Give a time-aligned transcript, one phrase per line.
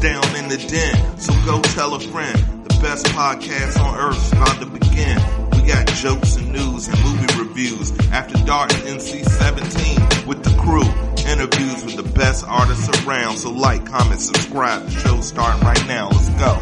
[0.00, 2.38] Down in the den, so go tell a friend.
[2.64, 5.18] The best podcast on earth is about to begin.
[5.52, 7.98] We got jokes and news and movie reviews.
[8.12, 10.84] After Dark NC-17 with the crew.
[11.26, 13.38] Interviews with the best artists around.
[13.38, 14.84] So like, comment, subscribe.
[14.84, 16.10] The show's starting right now.
[16.10, 16.58] Let's go.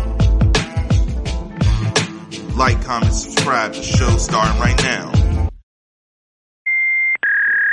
[2.57, 3.75] Like, comment, subscribe.
[3.75, 5.11] The show's starting right now.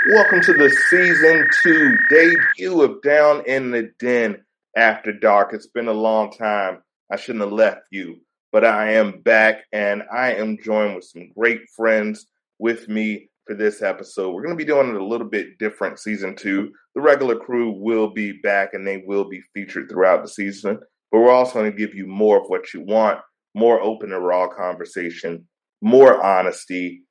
[0.10, 4.44] Welcome to the season two debut of Down in the Den
[4.76, 5.54] After Dark.
[5.54, 6.80] It's been a long time.
[7.12, 8.18] I shouldn't have left you,
[8.52, 13.56] but I am back and I am joined with some great friends with me for
[13.56, 14.34] this episode.
[14.34, 16.72] We're going to be doing it a little bit different season two.
[16.96, 20.80] The regular crew will be back and they will be featured throughout the season,
[21.12, 23.20] but we're also going to give you more of what you want,
[23.56, 25.48] more open and raw conversation,
[25.82, 27.04] more honesty,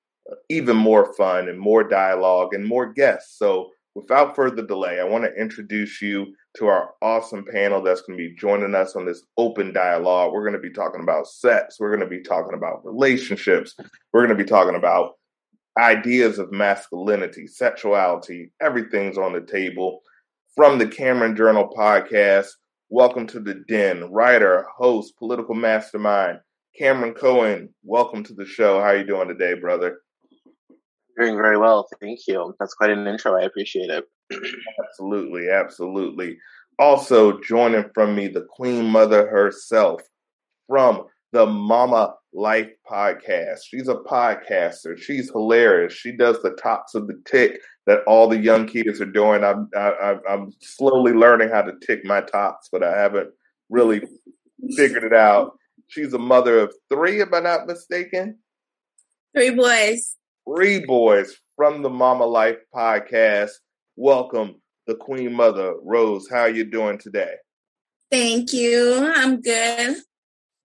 [0.48, 3.36] even more fun and more dialogue and more guests.
[3.38, 8.18] So without further delay, I want to introduce you to our awesome panel that's going
[8.18, 10.32] to be joining us on this open dialogue.
[10.32, 11.76] We're going to be talking about sex.
[11.78, 13.74] We're going to be talking about relationships.
[14.12, 15.14] We're going to be talking about
[15.78, 20.00] ideas of masculinity, sexuality, everything's on the table.
[20.56, 22.48] From the Cameron Journal podcast,
[22.88, 24.10] welcome to the Den.
[24.10, 26.40] Writer, host, political mastermind,
[26.76, 27.72] Cameron Cohen.
[27.84, 28.80] Welcome to the show.
[28.80, 30.00] How are you doing today, brother?
[31.20, 32.54] Doing very well, thank you.
[32.58, 33.38] That's quite an intro.
[33.38, 34.04] I appreciate it.
[34.82, 36.38] absolutely, absolutely.
[36.78, 40.00] Also joining from me, the Queen Mother herself
[40.66, 43.58] from the Mama Life podcast.
[43.68, 44.96] She's a podcaster.
[44.96, 45.92] She's hilarious.
[45.92, 49.44] She does the tops of the tick that all the young kids are doing.
[49.44, 53.28] I'm I, I'm slowly learning how to tick my tops, but I haven't
[53.68, 54.00] really
[54.74, 55.58] figured it out.
[55.88, 58.38] She's a mother of three, if I'm not mistaken.
[59.36, 60.16] Three boys.
[60.52, 63.50] Three boys from the Mama Life podcast.
[63.94, 64.56] Welcome,
[64.88, 66.28] the Queen Mother, Rose.
[66.28, 67.34] How are you doing today?
[68.10, 69.12] Thank you.
[69.14, 69.98] I'm good.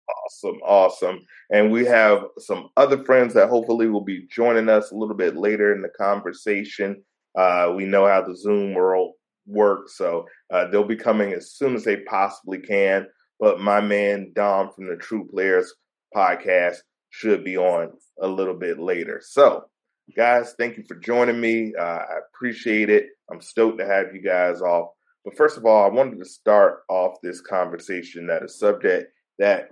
[0.10, 1.20] Awesome, awesome.
[1.52, 5.38] And we have some other friends that hopefully will be joining us a little bit
[5.38, 7.04] later in the conversation.
[7.38, 9.14] Uh, we know how the Zoom world
[9.46, 13.06] works, so uh, they'll be coming as soon as they possibly can.
[13.40, 15.72] But my man Dom from the True Players
[16.16, 16.78] podcast
[17.12, 19.22] should be on a little bit later.
[19.24, 19.66] So,
[20.14, 21.74] guys, thank you for joining me.
[21.80, 23.08] Uh, I appreciate it.
[23.32, 24.90] I'm stoked to have you guys off.
[25.24, 29.70] But first of all, I wanted to start off this conversation at a subject that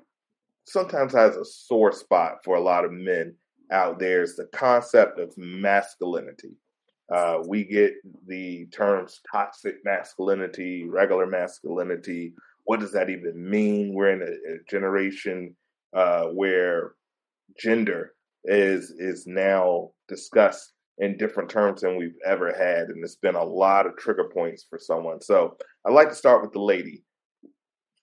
[0.66, 3.36] sometimes has a sore spot for a lot of men
[3.72, 6.56] out there is the concept of masculinity.
[7.14, 7.94] Uh, we get
[8.28, 12.34] the terms toxic masculinity, regular masculinity.
[12.64, 13.94] What does that even mean?
[13.94, 15.56] We're in a, a generation
[15.94, 16.94] uh, where
[17.60, 18.14] gender
[18.46, 23.44] is is now discussed in different terms than we've ever had, and it's been a
[23.44, 25.22] lot of trigger points for someone.
[25.22, 27.04] So I'd like to start with the lady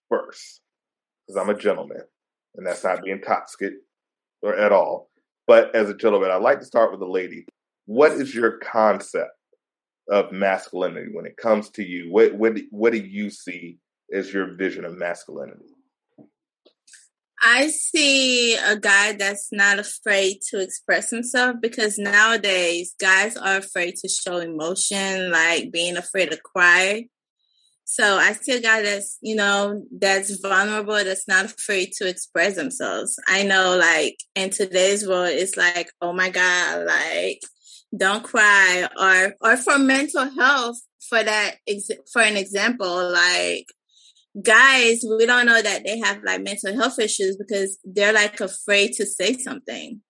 [0.09, 0.61] first,
[1.27, 2.01] because I'm a gentleman
[2.55, 3.73] and that's not being toxic
[4.41, 5.09] or at all.
[5.47, 7.45] But as a gentleman, I'd like to start with a lady.
[7.85, 9.31] What is your concept
[10.09, 12.11] of masculinity when it comes to you?
[12.11, 13.79] What what what do you see
[14.13, 15.65] as your vision of masculinity?
[17.41, 23.95] I see a guy that's not afraid to express himself because nowadays guys are afraid
[23.97, 27.07] to show emotion, like being afraid to cry.
[27.85, 32.55] So I see a guy that's, you know, that's vulnerable, that's not afraid to express
[32.55, 33.19] themselves.
[33.27, 37.41] I know like in today's world, it's like, oh my God, like
[37.97, 40.79] don't cry or, or for mental health,
[41.09, 41.55] for that,
[42.13, 43.65] for an example, like
[44.41, 48.93] guys, we don't know that they have like mental health issues because they're like afraid
[48.93, 50.01] to say something.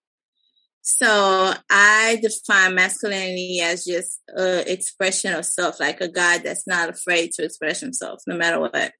[0.83, 6.89] So I define masculinity as just an expression of self, like a guy that's not
[6.89, 8.91] afraid to express himself, no matter what.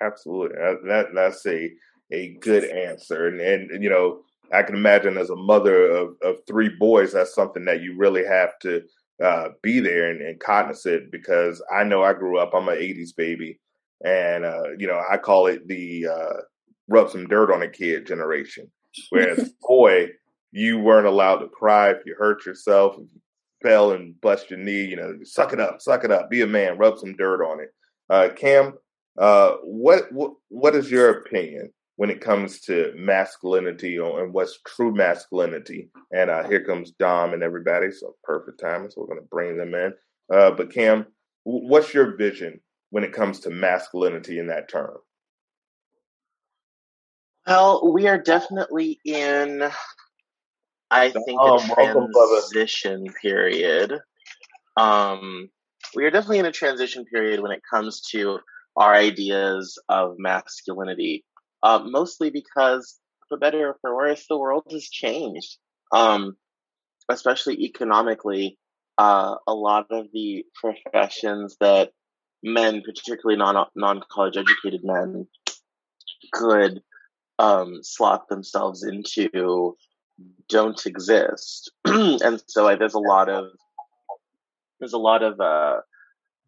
[0.00, 0.56] Absolutely,
[0.88, 1.72] that that's a
[2.12, 4.20] a good answer, and and you know
[4.52, 8.24] I can imagine as a mother of of three boys, that's something that you really
[8.24, 8.82] have to
[9.22, 12.52] uh, be there and, and cognizant because I know I grew up.
[12.54, 13.58] I'm an '80s baby,
[14.04, 16.40] and uh, you know I call it the uh,
[16.88, 18.70] rub some dirt on a kid generation.
[19.10, 20.10] Whereas boy,
[20.52, 23.20] you weren't allowed to cry if you hurt yourself, if you
[23.62, 24.84] fell and bust your knee.
[24.84, 27.60] You know, suck it up, suck it up, be a man, rub some dirt on
[27.60, 27.70] it.
[28.10, 28.74] Uh, Cam,
[29.18, 34.94] uh, what, what what is your opinion when it comes to masculinity and what's true
[34.94, 35.90] masculinity?
[36.12, 38.90] And uh, here comes Dom and everybody, so perfect timing.
[38.90, 39.92] So we're going to bring them in.
[40.32, 41.06] Uh, but Cam,
[41.44, 44.96] what's your vision when it comes to masculinity in that term?
[47.46, 49.70] Well, we are definitely in
[50.90, 53.98] I think um, a transition period.
[54.76, 55.48] Um,
[55.94, 58.38] we are definitely in a transition period when it comes to
[58.76, 61.24] our ideas of masculinity.
[61.62, 62.98] Uh, mostly because,
[63.28, 65.58] for better or for worse, the world has changed.
[65.92, 66.36] Um,
[67.10, 68.58] especially economically,
[68.98, 71.90] uh, a lot of the professions that
[72.42, 75.26] men, particularly non non college educated men,
[76.32, 76.82] could
[77.38, 79.76] um, slot themselves into
[80.48, 83.46] don't exist, and so there's a lot of
[84.80, 85.80] there's a lot of uh,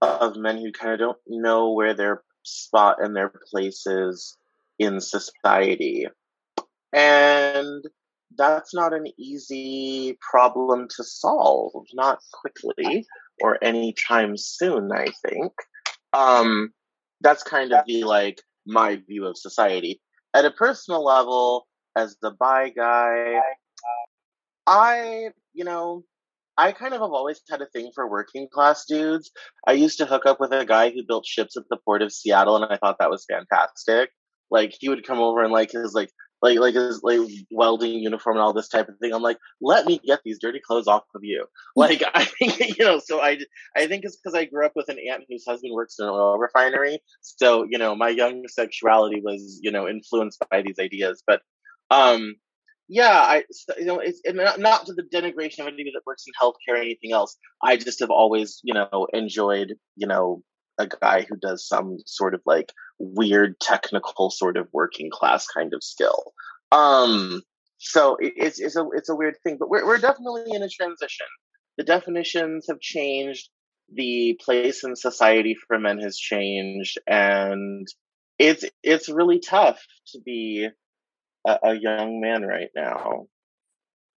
[0.02, 4.36] of men who kind of don't know where their spot and their places
[4.78, 6.06] in society,
[6.92, 7.84] and
[8.36, 13.06] that's not an easy problem to solve, not quickly
[13.42, 14.90] or anytime soon.
[14.92, 15.52] I think
[16.12, 16.72] um,
[17.20, 20.00] that's kind of the like my view of society.
[20.34, 21.66] At a personal level,
[21.96, 23.40] as the bi guy,
[24.66, 26.04] I, you know,
[26.56, 29.30] I kind of have always had a thing for working class dudes.
[29.66, 32.12] I used to hook up with a guy who built ships at the port of
[32.12, 34.10] Seattle, and I thought that was fantastic.
[34.50, 36.10] Like he would come over and like his like
[36.42, 37.20] like like his like
[37.50, 39.12] welding uniform and all this type of thing.
[39.12, 41.46] I'm like, let me get these dirty clothes off of you.
[41.76, 43.38] Like I think you know, so I
[43.76, 46.10] I think it's because I grew up with an aunt whose husband works in an
[46.10, 47.00] oil refinery.
[47.20, 51.22] So you know, my young sexuality was you know influenced by these ideas.
[51.26, 51.42] But
[51.90, 52.34] um,
[52.88, 53.44] yeah, I
[53.78, 56.82] you know it's not, not to the denigration of anybody that works in healthcare or
[56.82, 57.36] anything else.
[57.62, 60.42] I just have always you know enjoyed you know
[60.78, 65.72] a guy who does some sort of like weird technical sort of working class kind
[65.74, 66.32] of skill.
[66.70, 67.42] Um,
[67.78, 70.68] so it, it's it's a it's a weird thing, but we're we're definitely in a
[70.68, 71.26] transition.
[71.78, 73.48] The definitions have changed.
[73.92, 77.88] The place in society for men has changed, and
[78.38, 79.82] it's it's really tough
[80.12, 80.68] to be
[81.46, 83.26] a, a young man right now.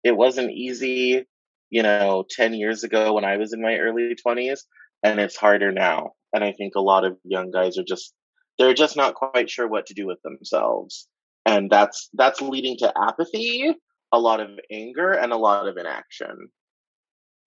[0.04, 1.24] It wasn't easy,
[1.70, 4.66] you know, ten years ago when I was in my early twenties,
[5.02, 6.12] and it's harder now.
[6.34, 8.12] And I think a lot of young guys are just
[8.58, 11.08] they're just not quite sure what to do with themselves.
[11.44, 13.74] And that's that's leading to apathy,
[14.12, 16.48] a lot of anger, and a lot of inaction.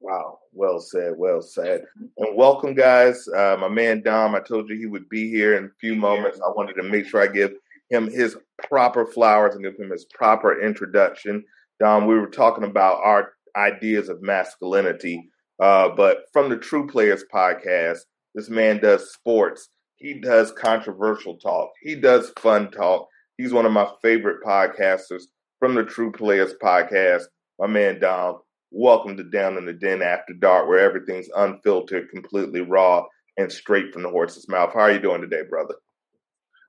[0.01, 1.85] Wow, well said, well said.
[2.17, 3.27] And welcome, guys.
[3.27, 6.41] Uh, my man Dom, I told you he would be here in a few moments.
[6.41, 7.53] I wanted to make sure I give
[7.89, 8.35] him his
[8.67, 11.43] proper flowers and give him his proper introduction.
[11.79, 15.29] Dom, we were talking about our ideas of masculinity,
[15.61, 17.99] uh, but from the True Players podcast,
[18.33, 19.69] this man does sports.
[19.97, 21.71] He does controversial talk.
[21.81, 23.07] He does fun talk.
[23.37, 25.23] He's one of my favorite podcasters
[25.59, 27.23] from the True Players podcast.
[27.59, 28.39] My man Dom,
[28.71, 33.05] welcome to Down in the Den After Dark, where everything's unfiltered, completely raw,
[33.37, 34.73] and straight from the horse's mouth.
[34.73, 35.75] How are you doing today, brother?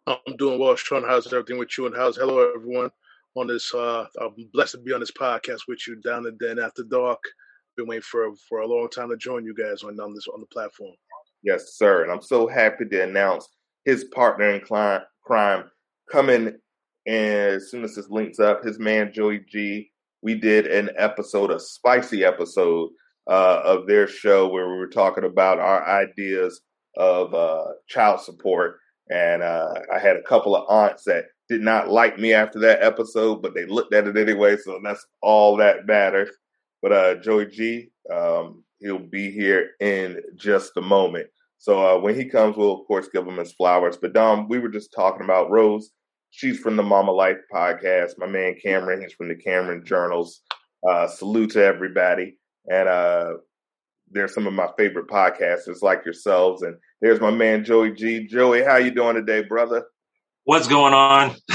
[0.06, 1.02] I'm doing well, Sean.
[1.02, 1.86] How's everything with you?
[1.86, 2.90] And how's hello everyone
[3.34, 3.74] on this?
[3.74, 6.84] Uh, I'm blessed to be on this podcast with you, Down in the Den After
[6.84, 7.24] Dark.
[7.76, 10.40] Been waiting for for a long time to join you guys on on this on
[10.40, 10.94] the platform.
[11.46, 12.02] Yes, sir.
[12.02, 13.48] And I'm so happy to announce
[13.84, 15.64] his partner in crime
[16.10, 16.54] coming
[17.06, 18.64] as soon as this links up.
[18.64, 19.90] His man Joey G.
[20.22, 22.90] We did an episode, a spicy episode
[23.30, 26.62] uh, of their show where we were talking about our ideas
[26.96, 28.78] of uh, child support.
[29.08, 32.82] And uh, I had a couple of aunts that did not like me after that
[32.82, 34.56] episode, but they looked at it anyway.
[34.56, 36.30] So that's all that matters.
[36.82, 41.28] But uh, Joey G, um, he'll be here in just a moment.
[41.58, 43.96] So uh, when he comes, we'll of course give him his flowers.
[43.96, 45.90] But Dom, we were just talking about Rose.
[46.30, 48.18] She's from the Mama Life podcast.
[48.18, 50.42] My man Cameron, he's from the Cameron Journals.
[50.88, 52.36] Uh, salute to everybody.
[52.70, 53.34] And uh,
[54.10, 56.62] there's some of my favorite podcasters like yourselves.
[56.62, 58.26] And there's my man Joey G.
[58.26, 59.86] Joey, how you doing today, brother?
[60.44, 61.34] What's going on?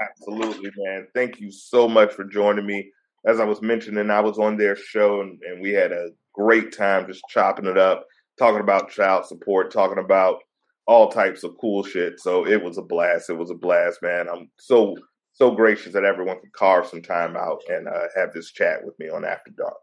[0.00, 1.08] Absolutely, man.
[1.14, 2.90] Thank you so much for joining me.
[3.26, 6.74] As I was mentioning, I was on their show and, and we had a great
[6.74, 8.06] time just chopping it up
[8.40, 10.38] talking about child support, talking about
[10.86, 12.18] all types of cool shit.
[12.18, 13.30] So it was a blast.
[13.30, 14.28] It was a blast, man.
[14.28, 14.96] I'm so
[15.32, 18.98] so gracious that everyone could carve some time out and uh, have this chat with
[18.98, 19.76] me on After Dark.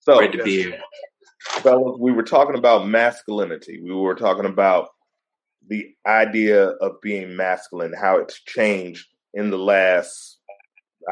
[0.00, 0.80] So, Great to be here.
[1.62, 3.80] Fellas, we were talking about masculinity.
[3.82, 4.88] We were talking about
[5.68, 10.38] the idea of being masculine, how it's changed in the last,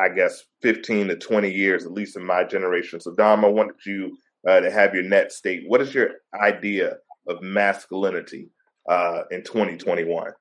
[0.01, 3.01] I guess, 15 to 20 years, at least in my generation.
[3.01, 4.17] So, Dom, I wanted you
[4.47, 5.65] uh, to have your net state.
[5.67, 8.51] What is your idea of masculinity
[8.89, 10.33] uh, in 2021?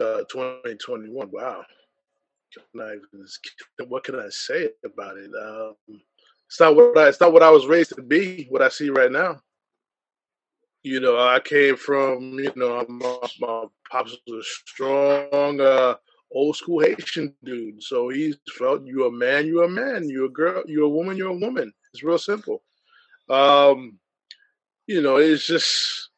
[0.00, 1.30] Uh, 2021.
[1.30, 1.64] Wow.
[2.52, 2.96] Can I,
[3.86, 5.30] what can I say about it?
[5.34, 5.74] Um,
[6.46, 8.46] it's not what I, it's not what I was raised to be.
[8.50, 9.40] What I see right now.
[10.82, 12.38] You know, I came from.
[12.38, 15.94] You know, my, my pops was a strong, uh,
[16.30, 17.82] old school Haitian dude.
[17.82, 20.08] So he felt you a man, you a man.
[20.08, 21.72] You a girl, you a woman, you're a woman.
[21.92, 22.62] It's real simple.
[23.28, 23.98] Um,
[24.86, 26.10] you know, it's just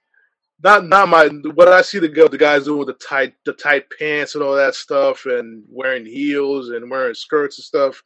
[0.62, 3.84] not not my what I see the the guys doing with the tight the tight
[3.98, 8.02] pants and all that stuff and wearing heels and wearing skirts and stuff.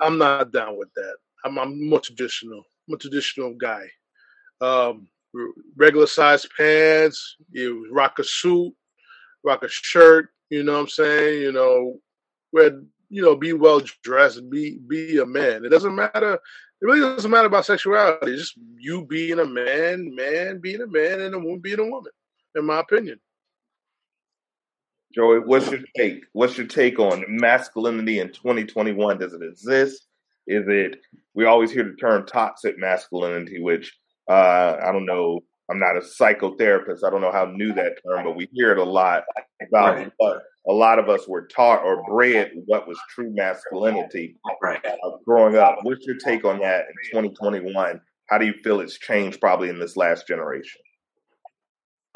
[0.00, 1.16] I'm not down with that.
[1.44, 2.62] I'm, I'm more traditional.
[2.88, 3.84] I'm a traditional guy.
[4.60, 5.08] Um,
[5.76, 7.36] regular size pants.
[7.50, 8.74] You rock a suit,
[9.44, 10.28] rock a shirt.
[10.50, 11.42] You know what I'm saying?
[11.42, 11.98] You know,
[12.52, 15.64] wear you know, be well dressed, be be a man.
[15.64, 16.38] It doesn't matter.
[16.80, 18.32] It really doesn't matter about sexuality.
[18.32, 21.84] It's just you being a man, man being a man, and a woman being a
[21.84, 22.12] woman.
[22.54, 23.20] In my opinion.
[25.14, 26.24] Joey, what's your take?
[26.32, 29.18] What's your take on masculinity in 2021?
[29.18, 30.06] Does it exist?
[30.46, 31.00] Is it?
[31.34, 33.94] We always hear the term toxic masculinity, which
[34.28, 35.40] uh, I don't know.
[35.70, 37.04] I'm not a psychotherapist.
[37.04, 39.24] I don't know how new that term, but we hear it a lot
[39.60, 40.12] about right.
[40.16, 44.84] what a lot of us were taught or bred what was true masculinity right.
[44.84, 45.78] uh, growing up.
[45.82, 48.00] What's your take on that in 2021?
[48.26, 50.80] How do you feel it's changed probably in this last generation?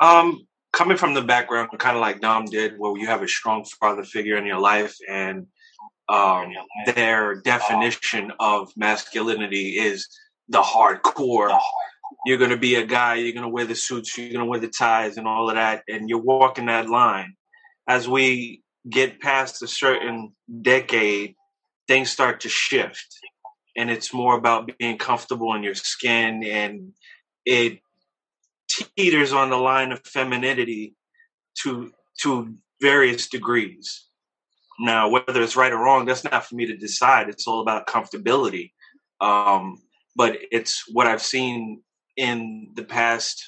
[0.01, 3.65] Um, coming from the background, kind of like Dom did, where you have a strong
[3.81, 5.47] father figure in your life, and
[6.09, 6.53] um,
[6.87, 10.09] their definition of masculinity is
[10.49, 11.59] the hardcore.
[12.25, 13.17] You're going to be a guy.
[13.17, 14.17] You're going to wear the suits.
[14.17, 17.35] You're going to wear the ties and all of that, and you're walking that line
[17.89, 21.35] as we get past a certain decade,
[21.89, 23.07] things start to shift.
[23.77, 26.93] And it's more about being comfortable in your skin and
[27.45, 27.81] it
[28.97, 30.95] teeters on the line of femininity
[31.63, 34.07] to to various degrees.
[34.79, 37.29] Now, whether it's right or wrong, that's not for me to decide.
[37.29, 38.73] It's all about comfortability.
[39.21, 39.79] Um,
[40.17, 41.83] but it's what I've seen
[42.17, 43.45] in the past,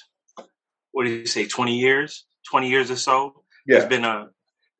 [0.91, 3.79] what do you say, 20 years, 20 years or so yeah.
[3.79, 4.29] has been a,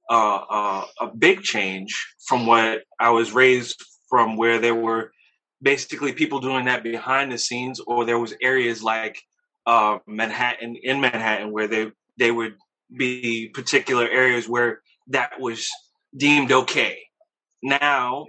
[0.10, 5.12] a, a a big change from what I was raised from, where there were
[5.62, 9.20] basically people doing that behind the scenes, or there was areas like
[9.65, 12.56] uh, Manhattan in Manhattan where they they would
[12.96, 15.70] be particular areas where that was
[16.15, 17.00] deemed okay.
[17.63, 18.27] Now,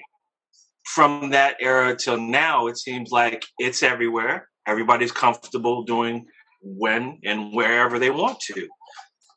[0.85, 4.49] from that era till now, it seems like it's everywhere.
[4.67, 6.27] Everybody's comfortable doing
[6.63, 8.69] when and wherever they want to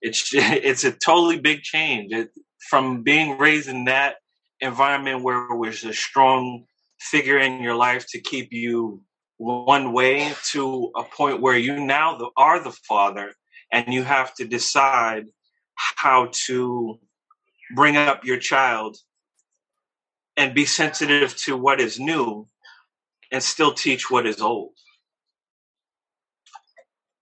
[0.01, 2.29] it's it's a totally big change it,
[2.69, 4.15] from being raised in that
[4.59, 6.65] environment where it was a strong
[6.99, 9.01] figure in your life to keep you
[9.37, 13.33] one way to a point where you now the, are the father
[13.71, 15.23] and you have to decide
[15.75, 16.99] how to
[17.73, 18.97] bring up your child
[20.35, 22.45] and be sensitive to what is new
[23.31, 24.73] and still teach what is old.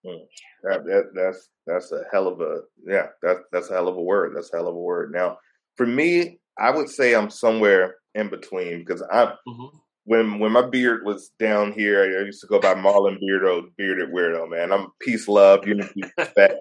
[0.07, 0.23] Hmm.
[0.63, 3.07] That, that, that's that's a hell of a yeah.
[3.21, 4.33] That's that's a hell of a word.
[4.35, 5.11] That's a hell of a word.
[5.11, 5.37] Now,
[5.75, 9.77] for me, I would say I'm somewhere in between because I'm mm-hmm.
[10.05, 14.09] when when my beard was down here, I used to go by Marlon Beardo, bearded
[14.09, 14.49] weirdo.
[14.49, 16.55] Man, I'm peace, love, unity, respect.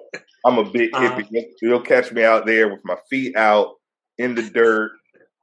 [0.44, 1.16] I'm a big uh-huh.
[1.16, 1.44] hippie.
[1.62, 3.74] You'll catch me out there with my feet out
[4.18, 4.92] in the dirt.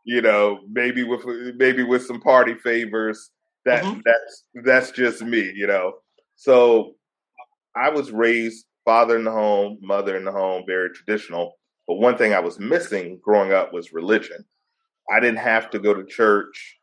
[0.05, 1.21] You know, maybe with
[1.55, 3.31] maybe with some party favors.
[3.65, 4.01] That mm-hmm.
[4.03, 5.51] that's that's just me.
[5.55, 5.93] You know,
[6.35, 6.95] so
[7.75, 11.53] I was raised father in the home, mother in the home, very traditional.
[11.87, 14.45] But one thing I was missing growing up was religion.
[15.11, 16.79] I didn't have to go to church.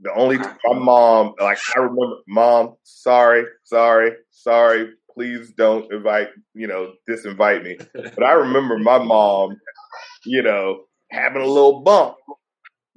[0.00, 6.66] The only my mom, like I remember, mom, sorry, sorry, sorry, please don't invite, you
[6.66, 7.78] know, disinvite me.
[7.94, 9.56] But I remember my mom,
[10.24, 12.16] you know, having a little bump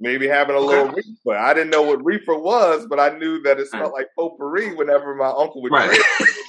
[0.00, 1.36] maybe having a little reefer.
[1.36, 5.14] I didn't know what reefer was, but I knew that it smelled like potpourri whenever
[5.14, 5.98] my uncle would right.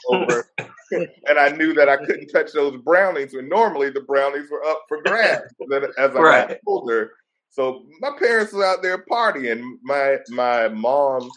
[0.10, 0.50] over.
[0.92, 4.84] and I knew that I couldn't touch those brownies when normally the brownies were up
[4.88, 5.54] for grabs
[5.98, 6.48] as I right.
[6.50, 7.12] got older.
[7.50, 9.64] So my parents were out there partying.
[9.84, 11.30] My my mom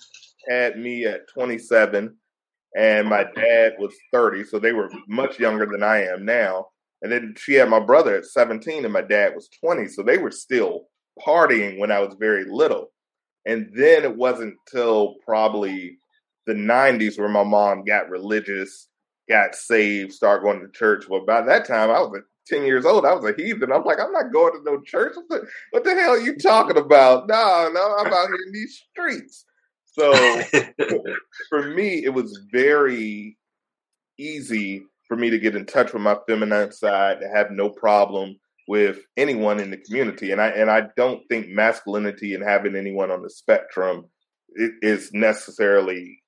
[0.48, 2.16] had me at 27
[2.76, 6.66] and my dad was 30, so they were much younger than I am now.
[7.02, 10.18] And then she had my brother at 17 and my dad was 20, so they
[10.18, 10.88] were still
[11.26, 12.92] partying when I was very little.
[13.46, 15.98] And then it wasn't till probably
[16.46, 18.88] the 90s where my mom got religious,
[19.30, 21.08] got saved, started going to church.
[21.08, 23.06] Well, by that time, I was 10 years old.
[23.06, 23.72] I was a heathen.
[23.72, 25.14] I'm like, I'm not going to no church.
[25.14, 27.28] What the, what the hell are you talking about?
[27.28, 29.46] No, no, I'm out here in these streets.
[29.92, 30.12] So
[31.48, 33.38] for me, it was very
[34.18, 38.36] easy for me to get in touch with my feminine side, to have no problem
[38.68, 40.30] with anyone in the community.
[40.30, 44.04] And I and I don't think masculinity and having anyone on the spectrum
[44.54, 46.19] is necessarily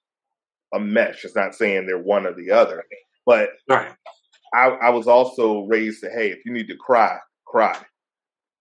[0.74, 1.24] a mesh.
[1.24, 2.84] It's not saying they're one or the other.
[3.26, 3.92] But right.
[4.54, 7.78] I, I was also raised to hey, if you need to cry, cry.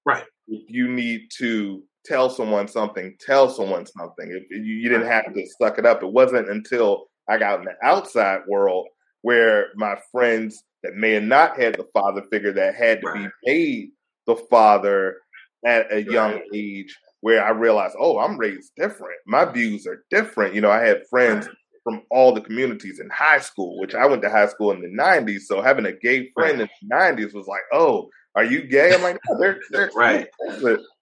[0.06, 0.24] Right.
[0.48, 4.32] If you need to tell someone something, tell someone something.
[4.32, 6.04] If you, you didn't have to suck it up.
[6.04, 8.88] It wasn't until I got in the outside world
[9.22, 13.28] where my friends that may have not had the father figure that had to be
[13.46, 13.92] made
[14.26, 15.18] the father
[15.66, 19.20] at a young age where I realized, oh, I'm raised different.
[19.28, 20.56] My views are different.
[20.56, 21.48] You know, I had friends
[21.84, 24.88] from all the communities in high school, which I went to high school in the
[24.88, 25.42] 90s.
[25.42, 28.94] So having a gay friend in the 90s was like, oh, are you gay?
[28.94, 30.28] I'm like, no, they're, they're right.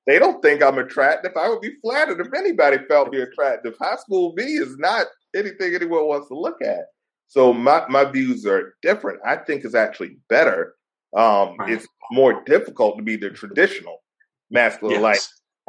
[0.08, 1.34] They don't think I'm attractive.
[1.40, 3.76] I would be flattered if anybody felt me attractive.
[3.80, 6.86] High school me is not anything anyone wants to look at.
[7.28, 9.20] So my, my views are different.
[9.26, 10.74] I think it's actually better.
[11.16, 11.74] Um, right.
[11.74, 14.02] It's more difficult to be the traditional
[14.50, 14.96] masculine.
[14.96, 15.04] Yes.
[15.04, 15.20] Like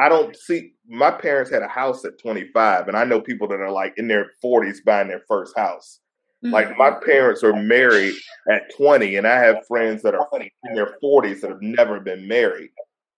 [0.00, 3.60] I don't see my parents had a house at 25, and I know people that
[3.60, 6.00] are like in their 40s buying their first house.
[6.42, 6.54] Mm-hmm.
[6.54, 8.14] Like my parents are married
[8.50, 12.26] at 20, and I have friends that are in their 40s that have never been
[12.26, 12.70] married.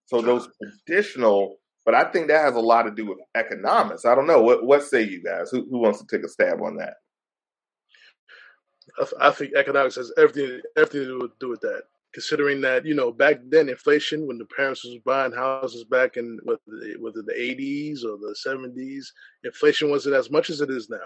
[0.07, 0.49] So those
[0.85, 4.05] traditional, but I think that has a lot to do with economics.
[4.05, 4.43] I don't know.
[4.43, 5.51] What what say you guys?
[5.51, 6.95] Who who wants to take a stab on that?
[9.21, 13.39] I, think economics has everything everything to do with that considering that you know back
[13.49, 18.19] then inflation when the parents was buying houses back in whether the, the 80s or
[18.19, 19.07] the 70s
[19.45, 20.99] inflation wasn't as much as it is now.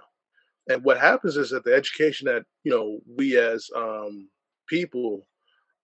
[0.68, 4.28] And what happens is that the education that you know we as um,
[4.68, 5.26] people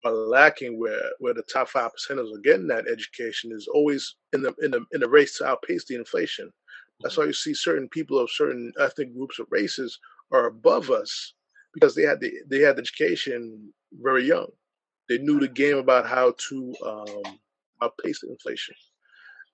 [0.04, 4.42] are lacking where where the top five percenters are getting that education is always in
[4.42, 6.50] the in the in the race to outpace the inflation.
[7.00, 9.98] That's why you see certain people of certain ethnic groups or races
[10.32, 11.34] are above us
[11.74, 14.48] because they had the they had the education very young
[15.08, 17.38] they knew the game about how to um,
[17.82, 18.74] outpace inflation.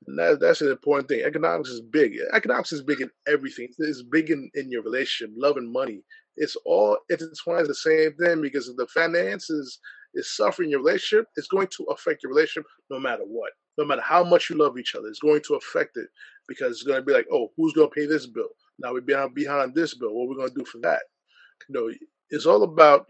[0.07, 1.23] And that, that's an important thing.
[1.23, 2.17] Economics is big.
[2.33, 3.69] Economics is big in everything.
[3.79, 6.03] It's big in, in your relationship, love and money.
[6.37, 9.81] It's all intertwined the same thing because if the finances
[10.15, 13.51] is suffering your relationship, it's going to affect your relationship no matter what.
[13.77, 16.09] No matter how much you love each other, it's going to affect it
[16.49, 18.49] because it's going to be like, oh, who's going to pay this bill?
[18.79, 20.15] Now we're behind, behind this bill.
[20.15, 21.03] What are we going to do for that?
[21.69, 21.91] You know,
[22.31, 23.07] it's all about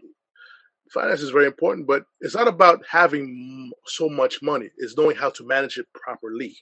[0.93, 4.69] finance is very important, but it's not about having so much money.
[4.77, 6.55] It's knowing how to manage it properly.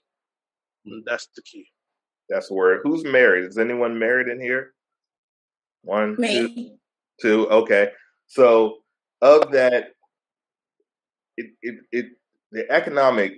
[0.85, 1.67] And that's the key.
[2.29, 2.81] That's the word.
[2.83, 3.45] Who's married?
[3.45, 4.73] Is anyone married in here?
[5.83, 6.79] One, Me.
[7.21, 7.49] two, two.
[7.49, 7.91] Okay.
[8.27, 8.77] So
[9.21, 9.91] of that,
[11.37, 12.05] it it, it
[12.51, 13.33] the economic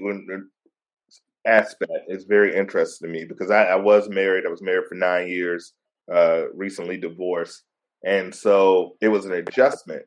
[1.46, 4.46] aspect is very interesting to me because I, I was married.
[4.46, 5.74] I was married for nine years.
[6.12, 7.62] Uh, recently divorced,
[8.04, 10.02] and so it was an adjustment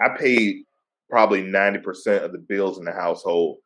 [0.00, 0.64] I paid
[1.10, 3.58] probably 90% of the bills in the household.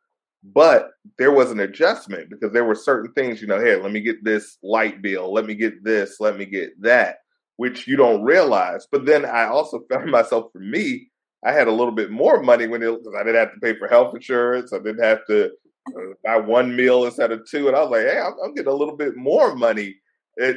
[0.43, 4.01] But there was an adjustment because there were certain things, you know, here, let me
[4.01, 7.17] get this light bill, let me get this, let me get that,
[7.55, 8.85] which you don't realize.
[8.91, 11.09] But then I also found myself, for me,
[11.45, 13.87] I had a little bit more money when it, I didn't have to pay for
[13.87, 14.73] health insurance.
[14.73, 15.45] I didn't have to
[15.87, 17.67] uh, buy one meal instead of two.
[17.67, 19.95] And I was like, hey, I'm, I'm getting a little bit more money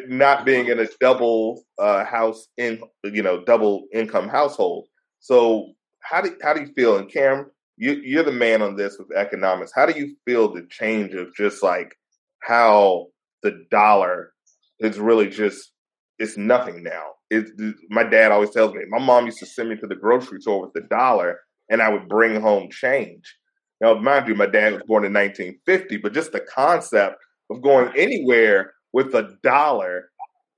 [0.08, 4.88] not being in a double uh, house in you know double income household.
[5.26, 6.96] So how do how do you feel?
[6.96, 9.72] And Cam, you you're the man on this with economics.
[9.74, 11.96] How do you feel the change of just like
[12.44, 13.08] how
[13.42, 14.32] the dollar
[14.78, 15.72] is really just
[16.20, 17.06] it's nothing now.
[17.28, 17.46] It,
[17.90, 18.82] my dad always tells me.
[18.88, 21.88] My mom used to send me to the grocery store with the dollar, and I
[21.88, 23.36] would bring home change.
[23.80, 27.16] Now, mind you, my dad was born in 1950, but just the concept
[27.50, 30.08] of going anywhere with a dollar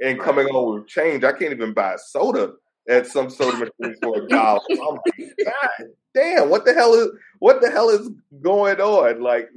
[0.00, 2.52] and coming home with change, I can't even buy a soda
[2.88, 4.60] at some soda machine for a dollar.
[4.70, 8.10] I'm like, God damn, what the hell is what the hell is
[8.42, 9.20] going on?
[9.20, 9.50] Like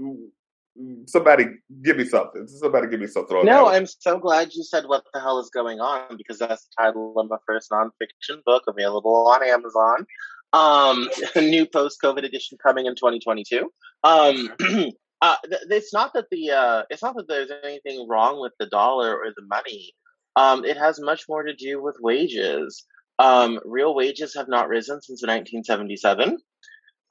[1.05, 1.45] somebody
[1.81, 2.47] give me something.
[2.47, 3.45] Somebody give me something.
[3.45, 6.83] no, I'm so glad you said what the hell is going on because that's the
[6.83, 10.05] title of my first nonfiction book available on Amazon.
[10.53, 13.71] Um, a new post-COVID edition coming in 2022.
[14.03, 14.49] Um,
[15.21, 15.35] uh,
[15.69, 19.31] it's not that the uh, it's not that there's anything wrong with the dollar or
[19.35, 19.93] the money.
[20.35, 22.85] Um, it has much more to do with wages.
[23.21, 26.39] Um, real wages have not risen since 1977.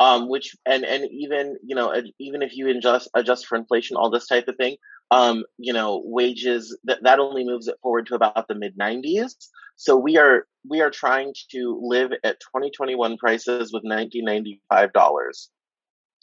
[0.01, 4.11] Um, which and and even you know even if you adjust adjust for inflation, all
[4.11, 4.77] this type of thing,
[5.11, 9.35] um, you know wages that that only moves it forward to about the mid 90s.
[9.77, 15.51] So we are we are trying to live at 2021 prices with 1995 dollars.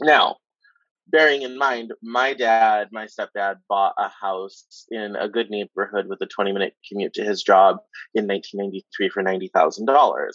[0.01, 0.37] Now,
[1.09, 6.21] bearing in mind, my dad, my stepdad bought a house in a good neighborhood with
[6.21, 7.77] a 20 minute commute to his job
[8.13, 10.31] in 1993 for $90,000.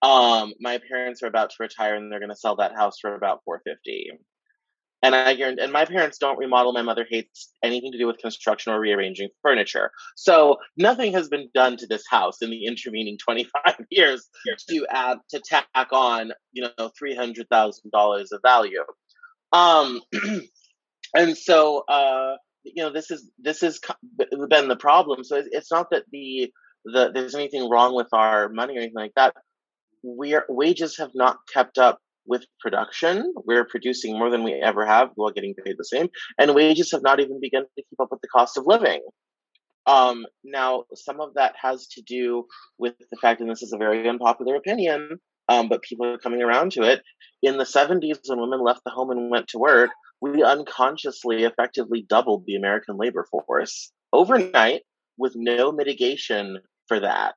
[0.00, 3.14] Um, my parents are about to retire and they're going to sell that house for
[3.14, 4.18] about 450.
[5.02, 6.72] And I guarantee, and my parents don't remodel.
[6.72, 9.92] My mother hates anything to do with construction or rearranging furniture.
[10.16, 14.28] So nothing has been done to this house in the intervening 25 years
[14.68, 18.84] to add, to tack on, you know, $300,000 of value.
[19.52, 20.00] Um,
[21.14, 23.80] and so, uh, you know, this is this has
[24.50, 25.24] been the problem.
[25.24, 26.52] So it's not that the
[26.84, 29.34] the there's anything wrong with our money or anything like that.
[30.02, 33.32] we're wages have not kept up with production.
[33.46, 36.08] We're producing more than we ever have while getting paid the same,
[36.38, 39.00] and wages have not even begun to keep up with the cost of living.
[39.86, 42.44] Um, now, some of that has to do
[42.78, 46.42] with the fact, and this is a very unpopular opinion, um, but people are coming
[46.42, 47.02] around to it.
[47.42, 52.04] In the 70s, when women left the home and went to work, we unconsciously effectively
[52.08, 54.82] doubled the American labor force overnight
[55.16, 57.34] with no mitigation for that.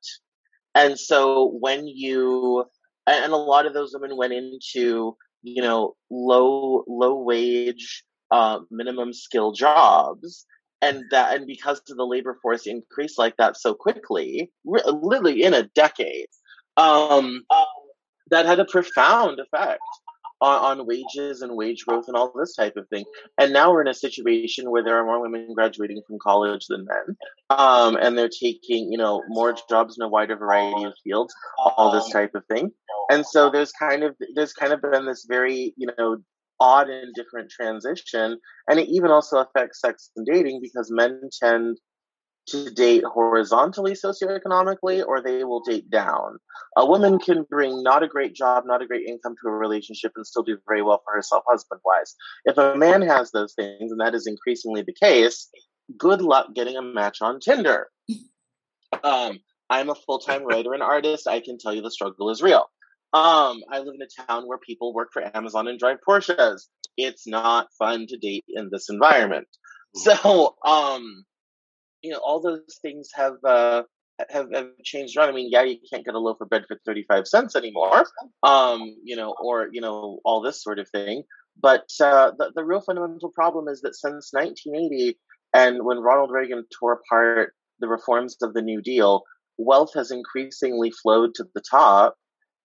[0.74, 2.64] And so when you,
[3.06, 9.12] and a lot of those women went into, you know, low, low wage, uh, minimum
[9.12, 10.46] skill jobs
[10.80, 15.52] and that and because of the labor force increased like that so quickly literally in
[15.52, 16.28] a decade
[16.78, 17.42] um,
[18.30, 19.80] that had a profound effect
[20.40, 23.04] on, on, wages and wage growth and all this type of thing.
[23.38, 26.84] And now we're in a situation where there are more women graduating from college than
[26.84, 27.16] men.
[27.50, 31.34] Um, and they're taking you know more jobs in a wider variety of fields
[31.76, 32.72] all this type of thing.
[33.10, 36.18] And so there's kind of there's kind of been this very you know
[36.62, 38.38] odd and different transition.
[38.68, 41.78] And it even also affects sex and dating because men tend
[42.48, 46.38] to date horizontally socioeconomically or they will date down.
[46.76, 50.12] A woman can bring not a great job, not a great income to a relationship
[50.16, 52.14] and still do very well for herself husband wise.
[52.44, 55.48] If a man has those things, and that is increasingly the case,
[55.96, 57.88] good luck getting a match on Tinder.
[59.02, 59.38] Um,
[59.70, 61.26] I'm a full time writer and artist.
[61.26, 62.66] I can tell you the struggle is real.
[63.14, 66.62] Um, I live in a town where people work for Amazon and drive Porsches.
[66.96, 69.48] It's not fun to date in this environment.
[69.94, 71.24] So, um,
[72.02, 73.82] you know, all those things have, uh,
[74.30, 75.30] have, have changed around.
[75.30, 78.04] I mean, yeah, you can't get a loaf of bread for 35 cents anymore.
[78.42, 81.22] Um, you know, or, you know, all this sort of thing.
[81.60, 85.18] But, uh, the, the real fundamental problem is that since 1980
[85.54, 89.22] and when Ronald Reagan tore apart the reforms of the New Deal,
[89.58, 92.16] wealth has increasingly flowed to the top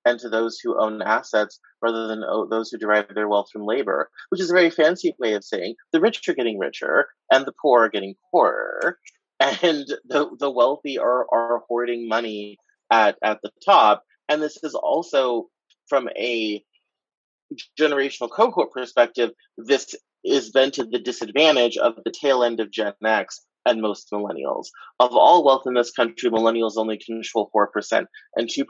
[0.06, 4.10] and to those who own assets rather than those who derive their wealth from labor,
[4.30, 7.54] which is a very fancy way of saying the rich are getting richer and the
[7.62, 8.98] poor are getting poorer.
[9.40, 12.58] And the, the wealthy are, are hoarding money
[12.92, 14.04] at, at the top.
[14.28, 15.50] And this is also
[15.88, 16.64] from a
[17.80, 22.94] generational cohort perspective, this is then to the disadvantage of the tail end of Gen
[23.06, 24.68] X and most millennials.
[25.00, 28.66] Of all wealth in this country, millennials only control 4%, and 2%,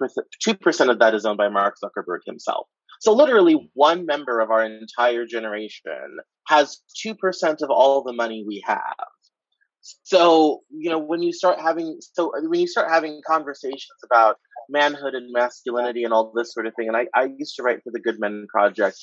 [0.45, 2.67] 2% of that is owned by Mark Zuckerberg himself.
[2.99, 7.15] So literally one member of our entire generation has 2%
[7.61, 8.79] of all the money we have.
[10.03, 14.37] So, you know, when you start having so when you start having conversations about
[14.69, 17.83] manhood and masculinity and all this sort of thing, and I, I used to write
[17.83, 18.97] for the Good Men Project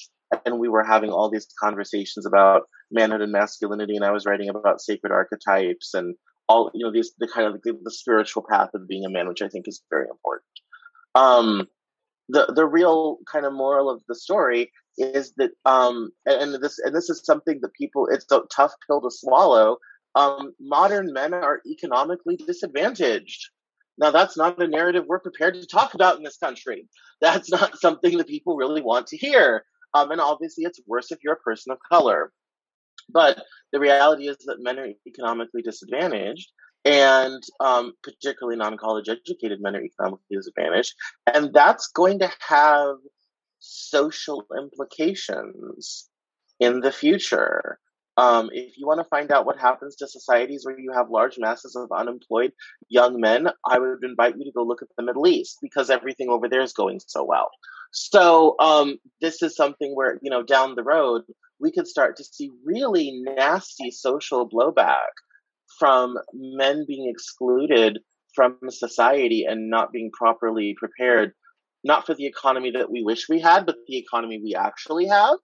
[0.45, 4.49] and we were having all these conversations about manhood and masculinity and i was writing
[4.49, 6.17] about sacred archetypes and
[6.49, 9.29] all you know these the kind of the, the spiritual path of being a man
[9.29, 10.45] which i think is very important.
[11.15, 11.67] Um
[12.29, 16.79] the the real kind of moral of the story is that um and, and this
[16.79, 19.77] and this is something that people it's a tough pill to swallow
[20.15, 23.51] um modern men are economically disadvantaged
[23.99, 26.87] now that's not a narrative we're prepared to talk about in this country
[27.21, 31.21] that's not something that people really want to hear um, and obviously, it's worse if
[31.23, 32.33] you're a person of color.
[33.09, 36.51] But the reality is that men are economically disadvantaged,
[36.85, 40.95] and um, particularly non college educated men are economically disadvantaged.
[41.33, 42.97] And that's going to have
[43.61, 46.09] social implications
[46.59, 47.79] in the future.
[48.17, 51.39] Um, if you want to find out what happens to societies where you have large
[51.39, 52.53] masses of unemployed
[52.89, 56.29] young men, I would invite you to go look at the Middle East because everything
[56.29, 57.51] over there is going so well.
[57.91, 61.23] So um, this is something where you know down the road
[61.61, 65.15] we could start to see really nasty social blowback
[65.79, 68.01] from men being excluded
[68.35, 71.33] from society and not being properly prepared,
[71.85, 75.39] not for the economy that we wish we had, but the economy we actually have.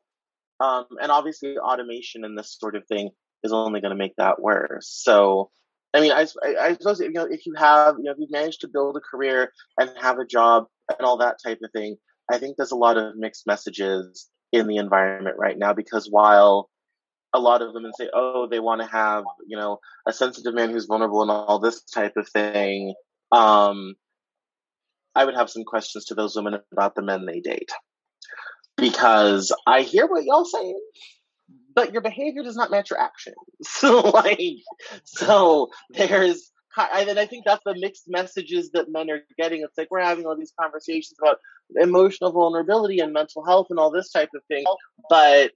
[0.60, 3.10] Um, and obviously, automation and this sort of thing
[3.42, 4.88] is only going to make that worse.
[4.90, 5.50] So,
[5.94, 6.26] I mean, I,
[6.60, 9.00] I, suppose you know if you have you know if you've managed to build a
[9.00, 11.96] career and have a job and all that type of thing,
[12.30, 16.68] I think there's a lot of mixed messages in the environment right now because while
[17.32, 20.70] a lot of women say, oh, they want to have, you know, a sensitive man
[20.70, 22.94] who's vulnerable and all this type of thing,
[23.30, 23.94] um,
[25.14, 27.70] I would have some questions to those women about the men they date.
[28.80, 30.80] Because I hear what y'all saying,
[31.74, 33.36] but your behavior does not match your actions.
[33.62, 34.40] so, like,
[35.04, 39.62] so there's and I think that's the mixed messages that men are getting.
[39.62, 41.38] It's like we're having all these conversations about
[41.76, 44.64] emotional vulnerability and mental health and all this type of thing,
[45.08, 45.50] but